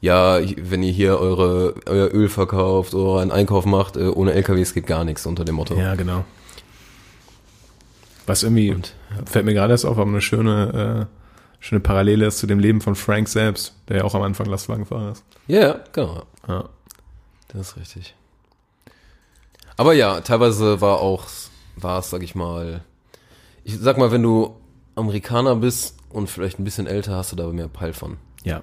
[0.01, 4.74] ja, wenn ihr hier eure euer Öl verkauft oder einen Einkauf macht, äh, ohne LKWs
[4.74, 5.74] geht gar nichts unter dem Motto.
[5.74, 6.24] Ja, genau.
[8.26, 8.76] Was irgendwie,
[9.26, 11.09] fällt mir gerade erst auf, aber eine schöne,
[11.59, 15.12] schöne Parallele ist zu dem Leben von Frank selbst, der ja auch am Anfang Lastwagenfahrer
[15.12, 15.24] ist.
[15.46, 16.22] Ja, ja, genau.
[16.46, 16.68] Ja.
[17.48, 18.14] Das ist richtig.
[19.76, 21.24] Aber ja, teilweise war auch,
[21.76, 22.82] war es, sag ich mal,
[23.64, 24.57] ich sag mal, wenn du
[24.94, 28.18] Amerikaner bist und vielleicht ein bisschen älter, hast du da mehr Peil von.
[28.44, 28.62] Ja.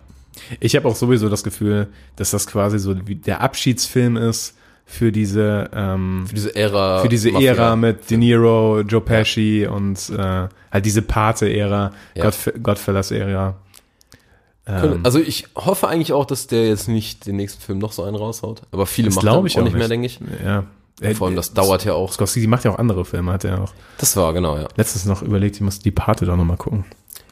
[0.60, 5.12] Ich habe auch sowieso das Gefühl, dass das quasi so wie der Abschiedsfilm ist für
[5.12, 7.00] diese ähm, Für diese Ära.
[7.02, 7.54] für diese Mafia.
[7.54, 12.24] Ära mit De Niro, Joe Pesci und äh, halt diese Pate-Ära, Ja.
[12.24, 13.56] Godf Godfellas-Ära.
[14.66, 18.04] Ähm, Also ich hoffe eigentlich auch, dass der jetzt nicht den nächsten Film noch so
[18.04, 18.62] einen raushaut.
[18.72, 20.20] Aber viele machen ich auch nicht mehr, denke ich.
[20.44, 20.64] Ja.
[21.00, 22.12] Äh, Vor allem, das dauert ja auch.
[22.12, 23.74] Scorsese macht ja auch andere Filme, hat er auch.
[24.00, 24.68] Das war, genau, ja.
[24.78, 26.86] Letztens noch überlegt, ich muss die Pate doch nochmal gucken.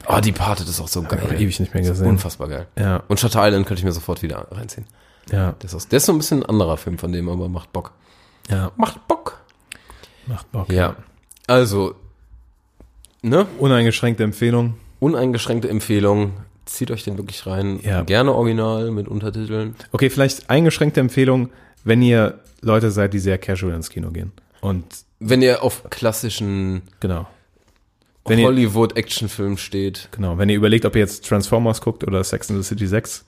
[0.08, 1.40] Ah, die das ist auch so Hab ich geil.
[1.40, 2.06] ewig nicht mehr gesehen.
[2.06, 2.66] Unfassbar geil.
[2.78, 4.86] Ja, Und Shutter Island könnte ich mir sofort wieder reinziehen.
[5.30, 7.72] ja, Das ist, der ist so ein bisschen ein anderer Film von dem, aber macht
[7.72, 7.92] Bock.
[8.48, 8.70] ja.
[8.76, 9.40] Macht Bock.
[10.26, 10.72] Macht Bock.
[10.72, 10.96] Ja.
[11.46, 11.94] Also,
[13.22, 13.46] ne?
[13.58, 14.74] Uneingeschränkte Empfehlung.
[15.00, 16.32] Uneingeschränkte Empfehlung.
[16.64, 17.78] Zieht euch den wirklich rein.
[17.82, 18.02] Ja.
[18.02, 19.76] Gerne original mit Untertiteln.
[19.92, 21.50] Okay, vielleicht eingeschränkte Empfehlung,
[21.84, 24.32] wenn ihr Leute seid, die sehr casual ins Kino gehen.
[24.60, 24.84] Und
[25.20, 27.26] Wenn ihr auf klassischen genau.
[28.28, 30.08] Wenn ihr, Hollywood-Actionfilmen steht.
[30.12, 33.24] genau, wenn ihr überlegt, ob ihr jetzt Transformers guckt oder Sex in the City 6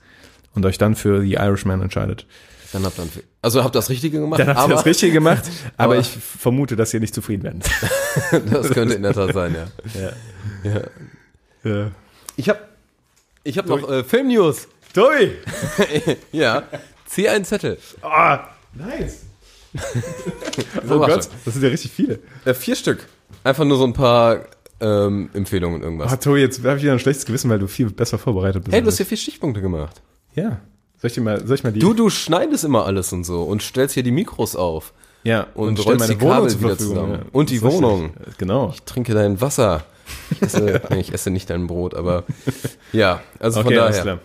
[0.55, 2.25] und euch dann für The Irishman entscheidet.
[2.71, 3.05] Dann habt ihr.
[3.41, 4.39] Also habt ihr das Richtige gemacht.
[4.39, 5.43] Dann habt ihr aber das richtig gemacht,
[5.77, 7.63] aber, aber- ich vermute, dass ihr nicht zufrieden werdet.
[8.51, 10.11] das könnte in der Tat sein, ja.
[10.63, 10.81] Ja.
[11.63, 11.91] ja.
[12.35, 12.69] Ich hab,
[13.43, 14.67] ich hab noch äh, Film-News.
[14.93, 15.31] Tobi!
[16.31, 16.63] Ja.
[17.05, 17.77] Zieh einen Zettel.
[18.01, 19.21] Ah, nice!
[20.89, 22.19] Oh Gott, das sind ja richtig viele.
[22.45, 23.07] Äh, vier Stück.
[23.43, 24.45] Einfach nur so ein paar
[24.81, 26.11] ähm, Empfehlungen irgendwas.
[26.11, 28.73] Ah, Tobi, jetzt habe ich wieder ein schlechtes Gewissen, weil du viel besser vorbereitet bist.
[28.73, 30.01] Hey, du hast ja vier Stichpunkte gemacht.
[30.35, 30.59] ja.
[31.01, 31.79] Soll ich dir mal, soll ich mal die?
[31.79, 34.91] Du, du schneidest immer alles und so und stellst hier die Mikros auf.
[35.23, 37.21] ja, und stell rollst die Kabel wieder zusammen.
[37.31, 37.81] Und die ist richtig.
[37.81, 38.09] Wohnung.
[38.37, 38.71] Genau.
[38.73, 39.85] Ich trinke dein Wasser.
[40.31, 42.25] Ich esse, nee, ich esse nicht dein Brot, aber
[42.91, 44.17] ja, also von Okay, alles daher.
[44.17, 44.19] klar.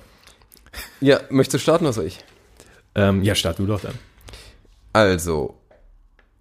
[1.01, 2.19] Ja, möchtest du starten, was soll ich?
[2.97, 3.95] Ähm, ja, start du doch dann.
[4.93, 5.55] Also.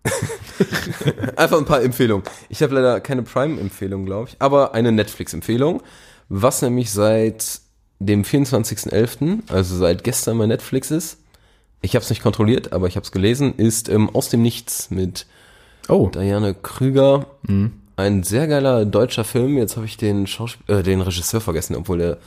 [1.35, 2.25] Einfach ein paar Empfehlungen.
[2.49, 5.81] Ich habe leider keine Prime-Empfehlung, glaube ich, aber eine Netflix-Empfehlung,
[6.29, 7.61] was nämlich seit
[7.99, 11.17] dem 24.11., also seit gestern bei Netflix ist,
[11.81, 14.89] ich habe es nicht kontrolliert, aber ich habe es gelesen, ist ähm, Aus dem Nichts
[14.89, 15.25] mit
[15.89, 17.25] Oh, Diane Krüger.
[17.97, 19.57] Ein sehr geiler deutscher Film.
[19.57, 22.17] Jetzt habe ich den Schauspiel äh, den Regisseur vergessen, obwohl der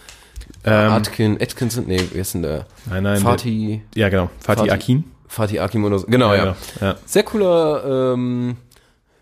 [0.65, 2.67] ähm, Atkin, Atkinson, nee, wer ist denn der?
[2.85, 3.21] nein, nein.
[3.21, 4.31] Fatih, ja, genau.
[4.41, 4.73] Fatih Fatih.
[4.73, 5.05] Akin.
[5.29, 6.07] Fatih Akim oder so.
[6.07, 6.41] Genau, ja.
[6.41, 6.57] genau.
[6.81, 6.97] ja.
[7.07, 8.57] Sehr cooler, ähm,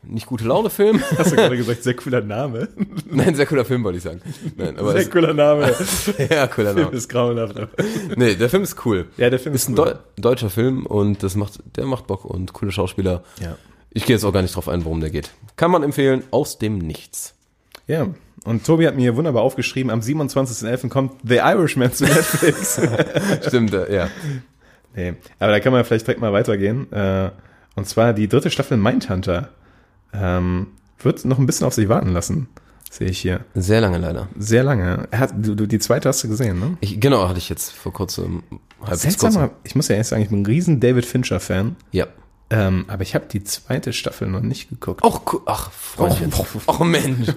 [0.07, 1.03] nicht gute Laune Film.
[1.19, 2.69] Hast du gerade gesagt, sehr cooler Name.
[3.11, 4.21] Nein, sehr cooler Film wollte ich sagen.
[4.57, 5.63] Nein, aber Sehr ist, cooler Name.
[6.31, 6.97] ja, cooler Film Name.
[6.97, 7.57] ist grauenhaft.
[8.17, 9.07] Nee, der Film ist cool.
[9.17, 9.99] Ja, der Film Ist ist, ein cool.
[10.17, 13.23] Deu deutscher Film und das macht, der macht Bock und coole Schauspieler.
[13.41, 13.57] Ja.
[13.91, 15.31] Ich gehe jetzt auch gar nicht drauf ein, worum der geht.
[15.57, 17.35] Kann man empfehlen, aus dem Nichts.
[17.87, 18.09] Ja.
[18.45, 20.89] Und Tobi hat mir wunderbar aufgeschrieben, am 27.11.
[20.91, 22.79] kommt The Irishman zu Netflix.
[23.47, 24.11] Stimmt, äh, ja.
[24.95, 26.93] Nee, aber da kann man vielleicht direkt mal weitergehen.
[26.93, 27.31] Äh,
[27.77, 29.51] und zwar die dritte Staffel Mindhunter.
[30.13, 30.69] Ähm,
[30.99, 32.49] wird noch ein bisschen auf sich warten lassen,
[32.91, 33.41] sehe ich hier.
[33.55, 34.29] Sehr lange leider.
[34.39, 35.09] Sehr lange.
[35.13, 36.77] Hat, du, du, die zweite hast du gesehen, ne?
[36.81, 38.43] Ich, genau, hatte ich jetzt vor kurzem,
[38.81, 41.77] halb bis Seltsamer, ich muss ja ehrlich sagen, ich bin ein riesen David Fincher-Fan.
[41.93, 42.07] Ja.
[42.51, 45.01] Ähm, aber ich habe die zweite Staffel noch nicht geguckt.
[45.05, 45.41] Ach, cool.
[45.47, 46.33] ach, Freundchen.
[46.67, 47.29] Ach, Mensch.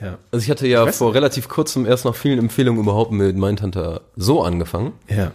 [0.00, 0.18] Ja.
[0.30, 4.42] Also ich hatte ja vor relativ kurzem erst nach vielen Empfehlungen überhaupt mit Mindhunter so
[4.42, 5.32] angefangen Ja.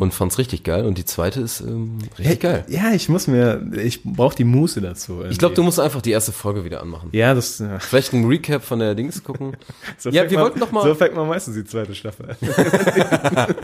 [0.00, 0.84] Und fand's richtig geil.
[0.84, 2.64] Und die zweite ist ähm, richtig geil.
[2.68, 5.22] Ja, ich muss mir, ich brauche die Muße dazu.
[5.28, 7.10] Ich glaube, du musst einfach die erste Folge wieder anmachen.
[7.12, 7.58] Ja, das.
[7.60, 7.78] Ja.
[7.78, 9.56] Vielleicht ein Recap von der Dings gucken.
[9.98, 12.36] So Ja, wir man, wollten noch mal- So fängt man meistens die zweite Staffel an.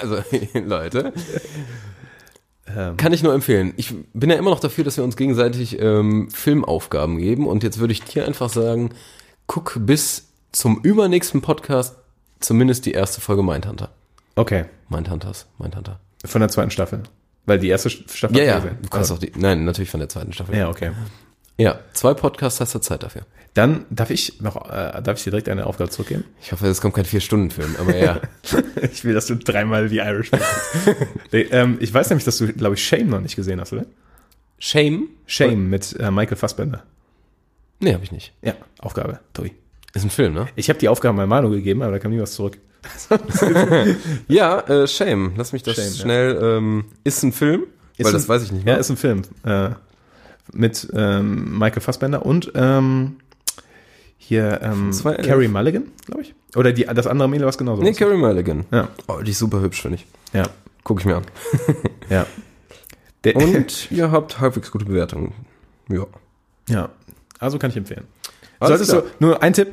[0.00, 0.18] Also,
[0.54, 1.12] Leute.
[2.76, 2.96] Ähm.
[2.96, 3.74] Kann ich nur empfehlen.
[3.76, 7.46] Ich bin ja immer noch dafür, dass wir uns gegenseitig ähm, Filmaufgaben geben.
[7.46, 8.90] Und jetzt würde ich dir einfach sagen,
[9.46, 11.96] guck bis zum übernächsten Podcast
[12.38, 13.90] zumindest die erste Folge Mindhunter.
[14.40, 16.00] Okay, Mindhunters, Mindhunter.
[16.24, 17.02] von der zweiten Staffel.
[17.44, 18.36] Weil die erste Staffel.
[18.38, 20.56] Ja, ja, du kannst auch die, nein, natürlich von der zweiten Staffel.
[20.56, 20.92] Ja, okay.
[21.58, 23.26] Ja, zwei Podcasts hast du Zeit dafür.
[23.52, 26.24] Dann darf ich noch, äh, darf ich dir direkt eine Aufgabe zurückgeben?
[26.40, 28.20] Ich hoffe, es kommt kein Vier-Stunden-Film, aber ja.
[28.90, 30.70] ich will, dass du dreimal die Irish machst.
[31.32, 33.84] nee, ähm, Ich weiß nämlich, dass du, glaube ich, Shame noch nicht gesehen hast, oder?
[34.58, 35.08] Shame?
[35.26, 36.82] Shame mit äh, Michael Fassbender.
[37.80, 38.32] Nee, habe ich nicht.
[38.40, 39.52] Ja, Aufgabe, Tobi.
[39.94, 40.46] Ist ein Film, ne?
[40.56, 42.58] Ich habe die Aufgabe mal Manu gegeben, aber da kam nie was zurück.
[44.28, 45.32] Ja, äh, Shame.
[45.36, 45.92] Lass mich das Shame, ja.
[46.02, 46.38] schnell.
[46.42, 47.64] Ähm, ist ein Film?
[47.96, 48.78] Ist Weil ein- das weiß ich nicht Ja, mehr.
[48.78, 49.22] ist ein Film.
[49.44, 49.70] Äh,
[50.52, 53.16] mit ähm, Michael Fassbender und ähm,
[54.18, 54.90] hier ähm.
[55.22, 56.34] Carrie Mulligan, glaube ich.
[56.56, 57.92] Oder die, das andere Mädel, was genauso nee.
[57.92, 58.64] Carrie Mulligan.
[58.72, 60.06] Ja, Oh, die ist super hübsch, finde ich.
[60.32, 60.44] ja,
[60.82, 61.24] Guck ich mir an.
[62.08, 62.26] ja.
[63.24, 65.34] Der, Und ihr habt halbwegs gute Bewertungen.
[65.88, 66.06] Ja.
[66.68, 66.88] ja,
[67.38, 68.04] also kann ich empfehlen.
[68.60, 69.02] Alles Solltest klar.
[69.18, 69.72] du, nur ein Tipp,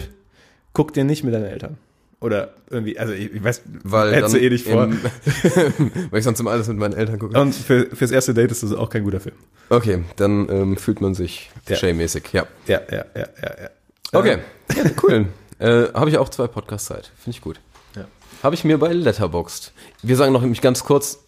[0.74, 1.78] guck dir nicht mit deinen Eltern.
[2.20, 4.86] Oder irgendwie, also ich, ich weiß, Weil hättest dann du eh nicht vor.
[4.86, 5.00] im-
[6.10, 7.40] weil ich sonst immer alles mit meinen Eltern gucke.
[7.40, 9.36] Und für, fürs erste Date ist das auch kein guter Film.
[9.70, 11.76] Okay, dann ähm, fühlt man sich Ja.
[11.76, 12.24] shame-mäßig.
[12.34, 12.48] Ja.
[12.66, 13.70] Ja, ja, ja, ja, ja.
[14.14, 14.38] Okay,
[14.76, 15.26] ja, cool.
[15.60, 17.12] äh, Habe ich auch zwei Podcast-Zeit.
[17.18, 17.60] Finde ich gut.
[17.96, 18.06] Ja.
[18.42, 19.72] Habe ich mir bei Letterboxd.
[20.02, 21.20] Wir sagen noch nämlich ganz kurz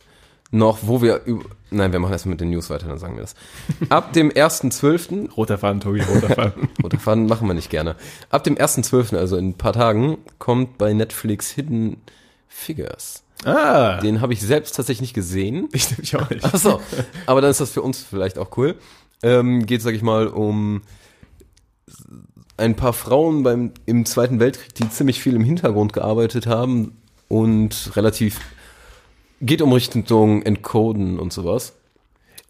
[0.50, 1.46] noch, wo wir über.
[1.72, 3.36] Nein, wir machen erst mit den News weiter, dann sagen wir das.
[3.90, 5.32] Ab dem 1.12.
[5.32, 6.70] Roter Faden, Tobi, roter Faden.
[6.84, 7.96] Roter Faden machen wir nicht gerne.
[8.30, 11.98] Ab dem 1.12., also in ein paar Tagen, kommt bei Netflix Hidden
[12.48, 13.24] Figures.
[13.46, 15.70] ah, Den habe ich selbst tatsächlich nicht gesehen.
[15.74, 16.44] ich nehme mich auch nicht.
[16.44, 16.82] Achso,
[17.26, 18.76] aber dann ist das für uns vielleicht auch cool.
[19.22, 20.82] Ähm, geht, sag ich mal, um
[22.58, 26.98] ein paar Frauen beim, im Zweiten Weltkrieg, die ziemlich viel im Hintergrund gearbeitet haben
[27.28, 28.40] und relativ
[29.42, 30.06] geht um Richtung
[30.44, 31.74] Encoden und sowas.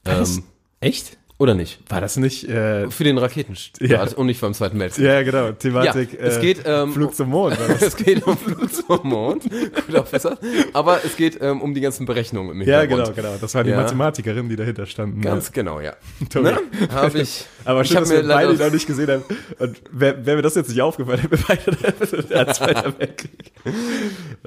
[0.03, 0.37] Was?
[0.37, 0.43] Ähm,
[0.81, 1.17] Echt?
[1.39, 1.79] Oder nicht?
[1.87, 4.05] War das nicht, äh, Für den Raketenstart Ja.
[4.17, 5.05] und nicht beim Zweiten Weltkrieg.
[5.05, 7.57] ja, genau, Thematik, Ja, es äh, geht, ähm, Flug zum Mond.
[7.79, 9.43] es geht um Flug zum Mond.
[9.43, 10.37] Gut aufgepasst.
[10.73, 13.35] Aber es geht ähm, um die ganzen Berechnungen im ja, genau, genau.
[13.39, 13.77] Das war die Ja.
[13.77, 15.21] Mathematikerin, die dahinter standen.
[15.21, 15.51] Ganz ja.
[15.53, 15.93] genau, ja.
[16.35, 16.57] Ne?
[16.93, 17.45] Habe ich.
[17.65, 19.23] Aber ich schön, hab dass wir beide noch nicht gesehen haben.
[19.59, 23.53] Und wäre wär mir das jetzt nicht aufgefallen, hätten wir beide der Zweiter Weltkrieg.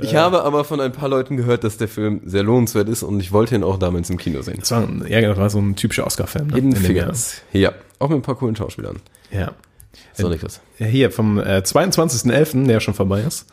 [0.00, 3.20] Ich habe aber von ein paar Leuten gehört, dass der Film sehr lohnenswert ist und
[3.20, 4.58] ich wollte ihn auch damals im Kino sehen.
[4.60, 6.48] Das war, ja, genau, das war so ein typischer Oscar-Film.
[6.48, 6.56] Ne?
[6.86, 7.42] Figures.
[7.52, 9.00] Ja, auch mit ein paar coolen Schauspielern.
[9.30, 9.52] Ja.
[10.14, 10.60] So, Niklas.
[10.78, 13.46] Ja, Hier vom äh, 22.11., der schon vorbei ist,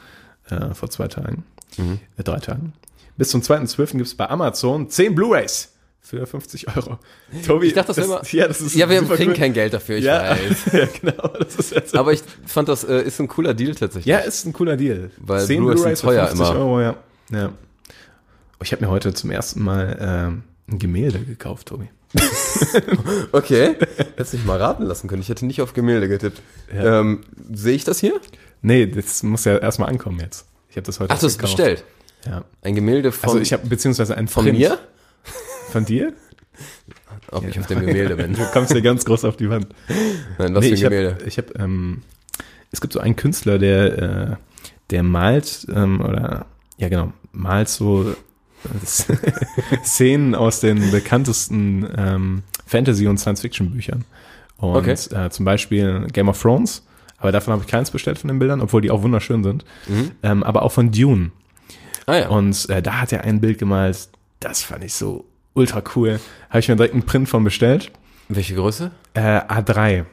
[0.50, 1.44] äh, vor zwei Tagen,
[1.78, 2.00] Mhm.
[2.18, 2.74] äh, drei Tagen,
[3.18, 3.92] bis zum 2.12.
[3.98, 6.98] gibt es bei Amazon 10 Blu-Rays für 50 Euro.
[7.46, 8.22] Tobi, Ich dachte, das, wäre immer.
[8.32, 9.38] Ja, das ist ja wir kriegen cool.
[9.38, 10.66] kein Geld dafür, ich ja, weiß.
[10.74, 11.28] ja, genau.
[11.38, 14.06] Das Aber ich fand, das äh, ist ein cooler Deal tatsächlich.
[14.06, 15.12] ja, ist ein cooler Deal.
[15.18, 16.60] Weil 10 Blu-rays sind für teuer 50 immer.
[16.60, 16.96] Euro, ja.
[17.32, 17.50] ja.
[17.50, 21.90] Oh, Ich habe mir heute zum ersten Mal ähm, ein Gemälde gekauft, Tobi.
[23.32, 23.76] Okay.
[24.16, 25.22] Hättest mich mal raten lassen können.
[25.22, 26.42] Ich hätte nicht auf Gemälde getippt.
[26.74, 27.00] Ja.
[27.02, 28.20] Ähm, Sehe ich das hier?
[28.62, 30.46] Nee, das muss ja erstmal ankommen jetzt.
[30.70, 31.58] Ich habe das heute Ach, du hast gekauft.
[31.58, 31.84] bestellt.
[32.26, 32.44] Ja.
[32.62, 34.58] Ein Gemälde von, Also ich habe beziehungsweise ein von Print.
[34.60, 34.78] mir?
[35.72, 36.14] Von dir?
[37.32, 38.34] Ob ich auf dem Gemälde bin.
[38.36, 39.68] Du kommst hier ganz groß auf die Wand.
[40.38, 41.26] Nein, was Nee, für ein ich habe, Gemälde.
[41.26, 42.02] ich hab, ähm,
[42.72, 44.36] es gibt so einen Künstler, der, äh,
[44.90, 46.46] der malt, ähm, oder,
[46.78, 48.16] ja genau, malt so
[49.84, 54.06] Szenen aus den bekanntesten ähm, Fantasy- und Science-Fiction-Büchern.
[54.58, 54.92] Und Okay.
[55.16, 56.86] äh, zum Beispiel Game of Thrones,
[57.18, 59.64] aber davon habe ich keins bestellt von den Bildern, obwohl die auch wunderschön sind.
[59.88, 60.12] Mhm.
[60.24, 61.32] Ähm, aber auch von Dune.
[62.06, 62.28] Ah ja.
[62.30, 66.20] Und äh, da hat er ein Bild gemalt, das fand ich so ultra cool.
[66.50, 67.92] Habe ich mir direkt einen Print von bestellt.
[68.30, 68.92] Welche Größe?
[69.14, 70.06] Äh, A3.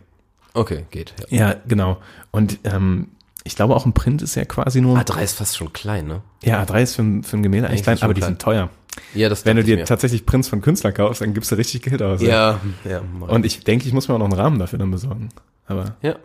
[0.55, 1.15] Okay, geht.
[1.29, 1.51] Ja.
[1.51, 1.99] Ja, genau.
[2.31, 3.09] Und ähm,
[3.47, 4.99] ich glaube, auch ein Print ist ja quasi nur.
[4.99, 6.23] A3 ist fast schon klein, ne?
[6.43, 8.33] ja, A3 ist für, ein- für ein Gemälde eigentlich klein, aber die klein.
[8.33, 8.69] sind teuer.
[9.15, 12.01] Ja, das Wenn du dir tatsächlich Prints von Künstlern kaufst, dann gibst du richtig Geld
[12.03, 12.23] aus.
[12.23, 13.03] Ja, ja.
[13.21, 15.29] Und ich denke, ich muss mir auch noch einen Rahmen dafür dann besorgen.
[15.67, 16.17] Aber, ja.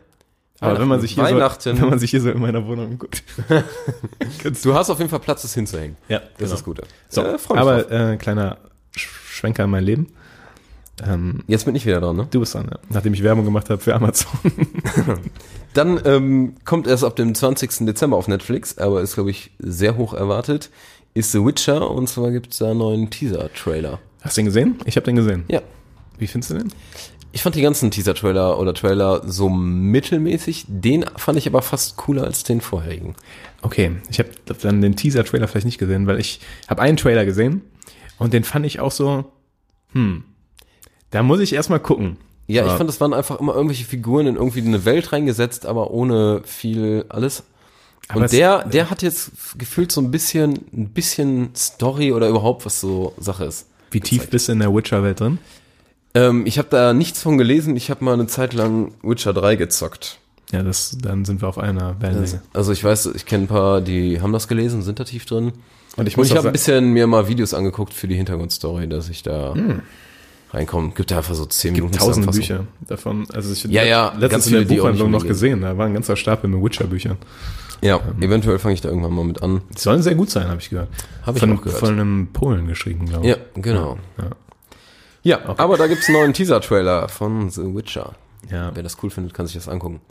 [0.62, 3.24] aber wenn man sich hier so, wenn man sich hier so in meiner Wohnung guckt.
[4.64, 5.98] Du hast auf jeden Fall Platz, das hinzuhängen.
[6.08, 6.54] Ja, Das genau.
[6.54, 6.84] ist Gute.
[7.10, 8.58] So, Äh, freu mich aber äh, kleiner
[8.96, 10.08] Sch- Schwenker in mein Leben.
[11.06, 12.28] Ähm, Jetzt bin ich wieder dran, ne?
[12.30, 12.80] du bist dran, ja.
[12.90, 14.32] nachdem ich Werbung gemacht habe für Amazon.
[15.74, 17.86] Dann ähm, kommt erst ab dem 20.
[17.86, 20.70] Dezember auf Netflix, aber ist, glaube ich, sehr hoch erwartet,
[21.14, 24.00] ist The Witcher und zwar gibt es da einen neuen Teaser-Trailer.
[24.22, 24.80] Hast du den gesehen?
[24.86, 25.46] Ich habe den gesehen.
[25.48, 25.62] Ja.
[26.18, 26.72] Wie findest du den?
[27.34, 30.66] Ich fand die ganzen Teaser-Trailer oder Trailer so mittelmäßig.
[30.68, 33.16] Den fand ich aber fast cooler als den vorherigen.
[33.62, 34.30] Okay, ich habe
[34.62, 37.62] dann den Teaser-Trailer vielleicht nicht gesehen, weil ich habe einen Trailer gesehen
[38.18, 39.26] und den fand ich auch so,
[39.94, 40.24] hm,
[41.12, 42.18] da muss ich erstmal gucken.
[42.48, 45.92] Ja, ich fand, das waren einfach immer irgendwelche Figuren in irgendwie eine Welt reingesetzt, aber
[45.92, 47.44] ohne viel alles.
[48.10, 52.66] Aber Und der, der hat jetzt gefühlt so ein bisschen, ein bisschen Story oder überhaupt
[52.66, 53.68] was so Sache ist.
[53.92, 55.38] Wie tief bist du in der Witcher-Welt drin?
[56.14, 57.78] Ähm, ich habe da nichts von gelesen.
[57.78, 60.20] Ich habe mal eine Zeit lang Witcher 3 gezockt.
[60.52, 62.42] Ja, das, dann sind wir auf einer Wellenlänge.
[62.52, 65.54] also ich weiß, ich kenne ein paar, die haben das gelesen, sind da tief drin.
[65.96, 68.16] Und ich Und muss ich auch habe ein bisschen mir mal Videos angeguckt für die
[68.16, 69.54] Hintergrundstory, dass ich da
[70.54, 70.92] reinkomme.
[70.92, 72.32] Gibt da einfach so 10 Minuten tausend.
[72.32, 73.26] Bücher davon.
[73.34, 75.62] Also ich Ja, ja, letztens in der Buchhandlung noch gesehen.
[75.62, 77.18] Da war ein ganzer Stapel mit Witcher-Büchern.
[77.82, 79.62] Ja, eventuell fange ich da irgendwann mal mit an.
[79.76, 80.90] Die sollen sehr gut sein, habe ich gehört.
[81.26, 81.80] Hab ich von, auch gehört.
[81.80, 83.32] Von einem Polen geschrieben, glaube ich.
[83.32, 83.98] Ja, genau.
[84.18, 84.30] Ja.
[85.24, 88.14] Ja, aber da gibt's einen neuen Teaser-Trailer von The Witcher.
[88.50, 88.72] ja.
[88.74, 90.02] Wer das cool findet, kann sich das angucken.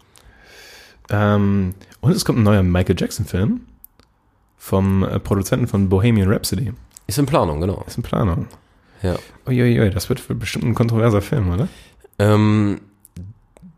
[1.11, 3.63] Ähm, und es kommt ein neuer Michael Jackson-Film
[4.57, 6.73] vom äh, Produzenten von Bohemian Rhapsody.
[7.07, 7.83] Ist in Planung, genau.
[7.87, 8.47] Ist in Planung.
[9.03, 9.17] Ja.
[9.47, 11.69] Uiuiui, das wird bestimmt ein kontroverser Film, oder?
[12.19, 12.81] Ähm,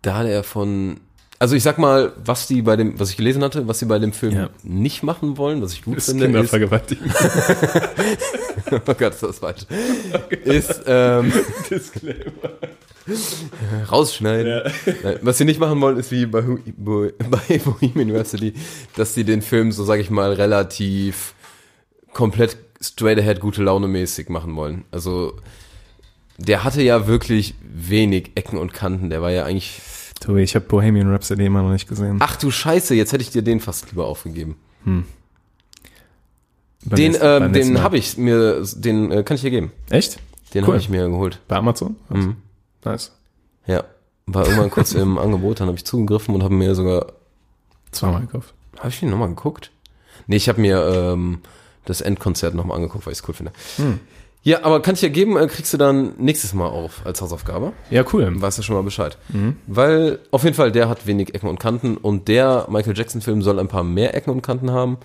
[0.02, 0.98] da der von,
[1.38, 3.98] also ich sag mal, was die bei dem, was ich gelesen hatte, was sie bei
[4.00, 4.50] dem Film Ja.
[4.64, 7.08] nicht machen wollen, was ich gut Ist finde, ist, Kindervergewaltigung.
[8.72, 9.62] oh Gott, ist das falsch,
[10.44, 11.32] ist, ähm,
[13.90, 14.72] Rausschneiden.
[15.02, 16.42] Nein, Was sie nicht machen wollen, ist wie bei,
[16.76, 18.54] Bo- bei Bohemian Rhapsody,
[18.96, 21.34] dass sie den Film, so sage ich mal, relativ
[22.12, 24.84] komplett straight ahead gute Laune mäßig machen wollen.
[24.90, 25.34] Also
[26.38, 29.10] der hatte ja wirklich wenig Ecken und Kanten.
[29.10, 29.80] Der war ja eigentlich.
[30.20, 32.16] Tobi, ich habe Bohemian Rhapsody immer noch nicht gesehen.
[32.20, 34.56] Ach du Scheiße, jetzt hätte ich dir den fast lieber aufgegeben.
[34.84, 35.04] Beim
[36.84, 39.72] den nächsten- ähm, den habe ich mir, den äh, kann ich dir geben.
[39.90, 40.18] Echt?
[40.54, 40.68] Den Cool.
[40.74, 41.38] habe ich mir geholt.
[41.48, 41.96] Bei Amazon?
[42.08, 42.36] Mhm.
[42.84, 43.12] Nice.
[43.66, 43.84] Ja,
[44.26, 47.12] war irgendwann kurz im Angebot, dann habe ich zugegriffen und habe mir sogar
[47.92, 48.54] Zweimal gekauft.
[48.78, 49.70] Habe ich den nochmal geguckt?
[50.26, 51.40] Nee, ich habe mir ähm,
[51.84, 53.52] das Endkonzert nochmal angeguckt, weil ich es cool finde.
[54.44, 57.72] Ja, aber kann ich dir geben, äh, kriegst du dann nächstes Mal auf als Hausaufgabe.
[57.90, 58.28] Ja, cool.
[58.40, 59.16] Weißt du schon mal Bescheid.
[59.66, 63.60] Weil auf jeden Fall, der hat wenig Ecken und Kanten und der Michael Jackson-Film soll
[63.60, 64.98] ein paar mehr Ecken und Kanten haben.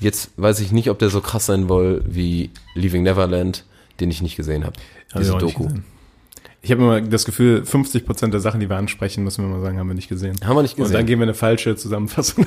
[0.00, 3.64] Jetzt weiß ich nicht, ob der so krass sein soll wie Leaving Neverland,
[4.00, 4.74] den ich nicht gesehen habe.
[5.12, 5.64] Hab Diese Doku.
[5.64, 5.84] gesehen.
[6.64, 9.78] Ich habe immer das Gefühl, 50% der Sachen, die wir ansprechen, müssen wir mal sagen,
[9.80, 10.36] haben wir nicht gesehen.
[10.44, 11.06] Haben wir nicht Und dann gesehen.
[11.06, 12.46] geben wir eine falsche Zusammenfassung.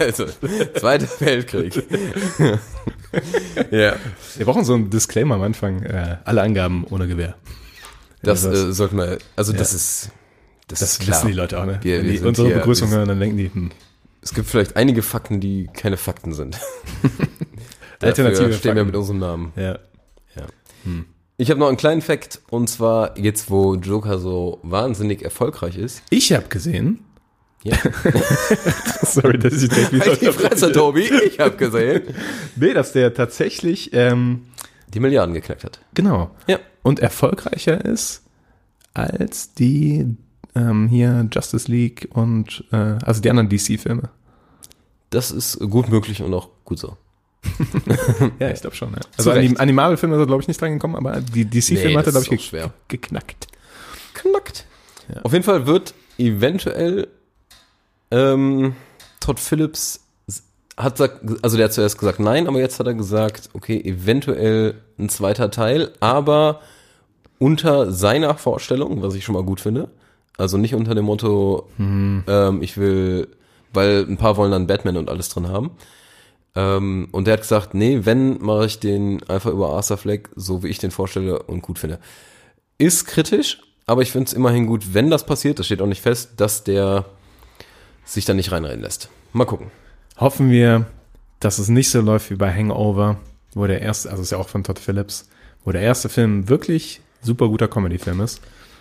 [0.00, 0.26] also,
[0.74, 1.82] Zweiter Weltkrieg.
[3.70, 3.94] ja.
[4.36, 5.82] wir brauchen so einen Disclaimer am Anfang.
[5.82, 7.36] Äh, alle Angaben ohne Gewehr.
[8.22, 9.76] Das Ja, das- äh, sollten wir, also das Ja.
[9.76, 10.10] ist,
[10.68, 11.18] das, Das ist klar.
[11.18, 11.78] wissen die Leute auch, ne?
[11.82, 13.70] Wir- Wenn wir die sind unsere hier- Begrüßung wir- hören, dann denken die, hm,
[14.22, 16.58] Es gibt vielleicht einige Fakten, die keine Fakten sind.
[18.02, 18.86] Alternative Dafür stehen wir Fakten.
[18.86, 19.52] mit unserem Namen.
[19.54, 19.78] ja.
[21.38, 26.02] Ich habe noch einen kleinen Fakt, und zwar jetzt, wo Joker so wahnsinnig erfolgreich ist.
[26.10, 27.00] Ich habe gesehen,
[27.62, 27.76] Ja.
[29.02, 32.02] sorry, dass ich denke, Halt die Fresse, Tobi, ich habe gesehen.
[32.56, 34.42] Nee, dass der tatsächlich, ähm,
[34.94, 35.80] Die Milliarden geknackt hat.
[35.94, 36.58] genau, Ja.
[36.82, 38.22] und erfolgreicher ist
[38.94, 40.16] als die
[40.54, 44.08] ähm, hier Justice League und äh, also die anderen DC-Filme.
[45.10, 46.96] Das ist gut möglich und auch gut so.
[48.38, 48.90] Ja, ich glaube schon.
[48.92, 49.00] Ja.
[49.16, 49.52] Also an Recht.
[49.52, 51.96] die, an die Marvel-Filme ist er, glaube ich, nicht dran gekommen, aber die DC-Filme Nee,
[51.96, 52.72] hat er, glaube ich, ge schwer.
[52.88, 53.46] geknackt.
[54.14, 54.64] Knackt.
[55.14, 55.22] Ja.
[55.22, 57.08] Auf jeden Fall wird eventuell
[58.10, 58.74] ähm,
[59.20, 60.00] Todd Phillips
[60.76, 64.74] hat sagt, also der hat zuerst gesagt nein, aber jetzt hat er gesagt, okay, eventuell
[64.98, 66.60] ein zweiter Teil, aber
[67.38, 69.88] unter seiner Vorstellung, was ich schon mal gut finde.
[70.36, 72.24] Also nicht unter dem Motto, Mhm.
[72.28, 73.28] ähm, ich will,
[73.72, 75.70] weil ein paar wollen dann Batman und alles drin haben.
[76.56, 80.62] Ähm, und der hat gesagt, nee, wenn, mache ich den einfach über Arthur Fleck, so
[80.62, 81.98] wie ich den vorstelle und gut finde.
[82.78, 86.02] Ist kritisch, aber ich finde es immerhin gut, wenn das passiert, das steht auch nicht
[86.02, 87.04] fest, dass der
[88.04, 89.10] sich da nicht reinreden lässt.
[89.32, 89.70] Mal gucken.
[90.16, 90.86] Hoffen wir,
[91.40, 93.18] dass es nicht so läuft wie bei Hangover,
[93.54, 95.28] wo der erste, also ist ja auch von Todd Phillips,
[95.64, 98.40] wo der erste Film wirklich super guter Comedy-Film ist.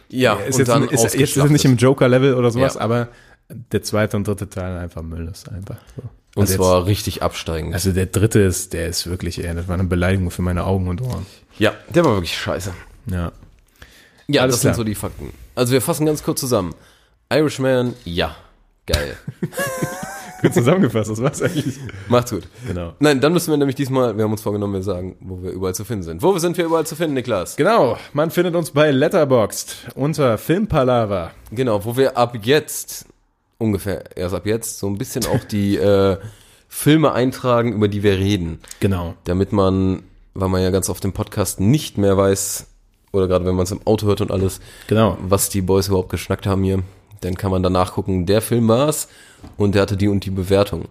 [0.09, 2.81] Ja, ist jetzt, ist, jetzt ist er nicht im Joker-Level oder sowas, Ja.
[2.81, 3.09] aber
[3.49, 6.03] der zweite und dritte Teil einfach Müll ist einfach so.
[6.35, 7.73] Und Also jetzt- zwar richtig absteigend.
[7.73, 10.87] Also der dritte ist, der ist wirklich, ey, das war eine Beleidigung für meine Augen
[10.89, 11.25] und Ohren.
[11.57, 12.73] ja, der war wirklich scheiße.
[13.09, 13.31] Ja.
[14.27, 14.73] Ja, Alles das klar.
[14.73, 15.31] sind so die Fakten.
[15.55, 16.75] Also wir fassen ganz kurz zusammen.
[17.31, 18.35] Irishman, ja.
[18.85, 19.15] Geil.
[20.41, 21.75] Gut zusammengefasst, das war's eigentlich.
[22.07, 22.43] Macht's gut.
[22.67, 22.93] Genau.
[22.99, 25.73] Nein, dann müssen wir nämlich diesmal, wir haben uns vorgenommen, wir sagen, wo wir überall
[25.73, 26.21] zu finden sind.
[26.21, 27.55] Wo sind wir überall zu finden, Niklas?
[27.55, 31.31] Genau, man findet uns bei Letterboxd unter Filmpalava.
[31.51, 33.05] Genau, wo wir ab jetzt,
[33.57, 36.17] ungefähr erst ab jetzt, so ein bisschen auch die äh,
[36.67, 38.59] Filme eintragen, über die wir reden.
[38.79, 39.13] Genau.
[39.25, 40.03] Damit man,
[40.33, 42.67] weil man ja ganz oft im Podcast nicht mehr weiß,
[43.13, 45.17] oder gerade wenn man es im Auto hört und alles, Genau.
[45.21, 46.83] was die Boys überhaupt geschnackt haben hier,
[47.21, 49.07] dann kann man danach gucken, der Film war's
[49.57, 50.85] und der hatte die und die Bewertung.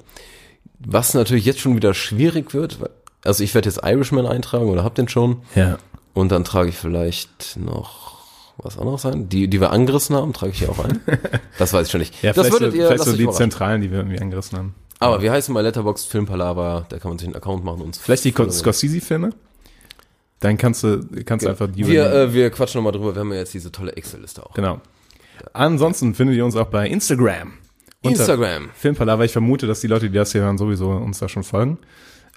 [0.78, 2.78] Was natürlich jetzt schon wieder schwierig wird,
[3.24, 5.78] also ich werde jetzt Irishman eintragen oder hab den schon Ja.
[6.14, 8.23] und dann trage ich vielleicht noch
[8.58, 9.28] was anderes ein.
[9.28, 11.00] Die, die wir angerissen haben, trage ich hier auch ein.
[11.58, 12.22] Das weiß ich schon nicht.
[12.22, 13.30] Ja, das vielleicht, würdet so, ihr, vielleicht so die.
[13.30, 14.74] Zentralen, die wir irgendwie angerissen haben.
[14.98, 17.98] Aber wir heißen mal Letterboxd Filmpalava, da kann man sich einen Account machen und uns
[17.98, 18.32] Vielleicht die.
[18.32, 19.30] Scorsese-Filme?
[20.40, 23.32] Dann kannst du, kannst du einfach die Wir, äh, wir quatschen nochmal drüber, wir haben
[23.32, 24.54] ja jetzt diese tolle Excel-Liste auch.
[24.54, 24.80] Genau.
[25.52, 27.54] Ansonsten findet ihr uns auch bei Instagram.
[28.02, 28.70] Instagram.
[28.74, 29.24] Filmpalava.
[29.24, 31.78] Ich vermute, dass die Leute, die das hier hören, sowieso uns da schon folgen.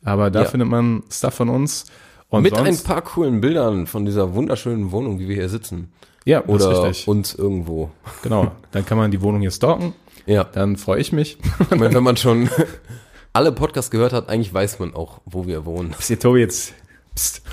[0.03, 0.45] Aber da Ja.
[0.47, 1.85] findet man Stuff von uns.
[2.29, 5.91] Und Mit ein sonst, paar coolen Bildern von dieser wunderschönen Wohnung, wie wir hier sitzen.
[6.25, 7.89] ja, Oder uns irgendwo.
[8.21, 8.51] Genau.
[8.71, 9.93] Dann kann man die Wohnung hier stalken.
[10.25, 10.43] Ja.
[10.43, 11.37] Dann freue ich mich.
[11.71, 12.49] Ich meine, wenn man schon
[13.33, 15.95] alle Podcasts gehört hat, eigentlich weiß man auch, wo wir wohnen.
[15.97, 16.73] Ist hier Tobi jetzt.
[17.15, 17.41] Psst.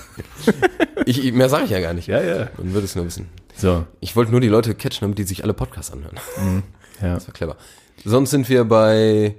[1.07, 2.07] Ich, mehr sage ich ja gar nicht.
[2.09, 2.49] Ja, ja.
[2.57, 3.29] Man würde es nur wissen.
[3.57, 3.85] So.
[4.01, 6.17] Ich wollte nur die Leute catchen, damit die sich alle Podcasts anhören.
[7.03, 7.13] Ja.
[7.15, 7.57] Das war clever.
[8.07, 9.35] Sonst sind wir bei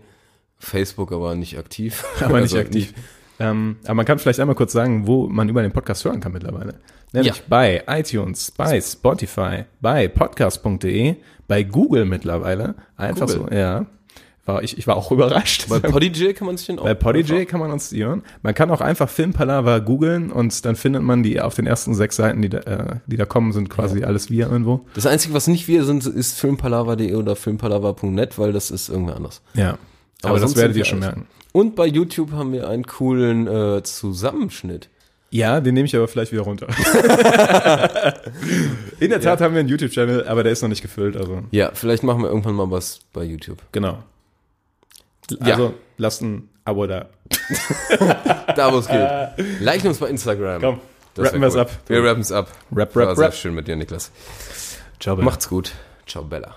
[0.60, 2.06] Facebook aber nicht aktiv.
[2.20, 2.94] Aber nicht Also aktiv.
[3.40, 6.32] Ähm, aber man kann vielleicht einmal kurz sagen, wo man über den Podcast hören kann
[6.32, 6.76] mittlerweile.
[7.12, 7.44] Nämlich Ja.
[7.50, 11.16] bei iTunes, bei Spotify, bei podcast.de,
[11.48, 12.76] bei Google mittlerweile.
[12.98, 13.48] Einfach Google.
[13.50, 13.86] so, ja.
[14.46, 15.68] War ich, ich war auch überrascht.
[15.70, 18.22] Bei Podigy kann man sich den auch Bei Podigy kann man uns die hören.
[18.44, 22.16] Man kann auch einfach Filmpalava googeln und dann findet man die auf den ersten sechs
[22.16, 24.86] Seiten, die da, äh, die da kommen, sind quasi alles wir irgendwo.
[24.94, 29.42] Das Einzige, was nicht wir sind, ist filmpalava.de oder filmpalava.net, weil das ist irgendwer anders.
[29.56, 29.78] Ja.
[30.22, 31.26] Aber, das sonst werdet ihr schon merken.
[31.56, 34.90] Und bei YouTube haben wir einen coolen äh, Zusammenschnitt.
[35.30, 36.68] Ja, den nehme ich aber vielleicht wieder runter.
[39.00, 41.72] In der Tat haben wir einen YouTube-Channel, aber der ist noch nicht gefüllt, also Ja,
[41.74, 43.60] vielleicht machen wir irgendwann mal was bei YouTube.
[43.72, 44.04] genau.
[45.30, 45.54] Ja.
[45.54, 47.06] Also lasst ein Abo da.
[48.56, 49.08] Da, wo es geht.
[49.62, 50.62] Liken uns bei Instagram.
[50.62, 50.80] Komm,
[51.14, 51.72] Das rappen wär wir's ab.
[51.88, 52.52] Wir rappen es ab.
[52.76, 53.34] Rap, War rap, sehr rap.
[53.34, 54.12] schön mit dir, Niklas.
[55.00, 55.72] Ciao, Macht's gut.
[56.06, 56.56] Ciao, Bella.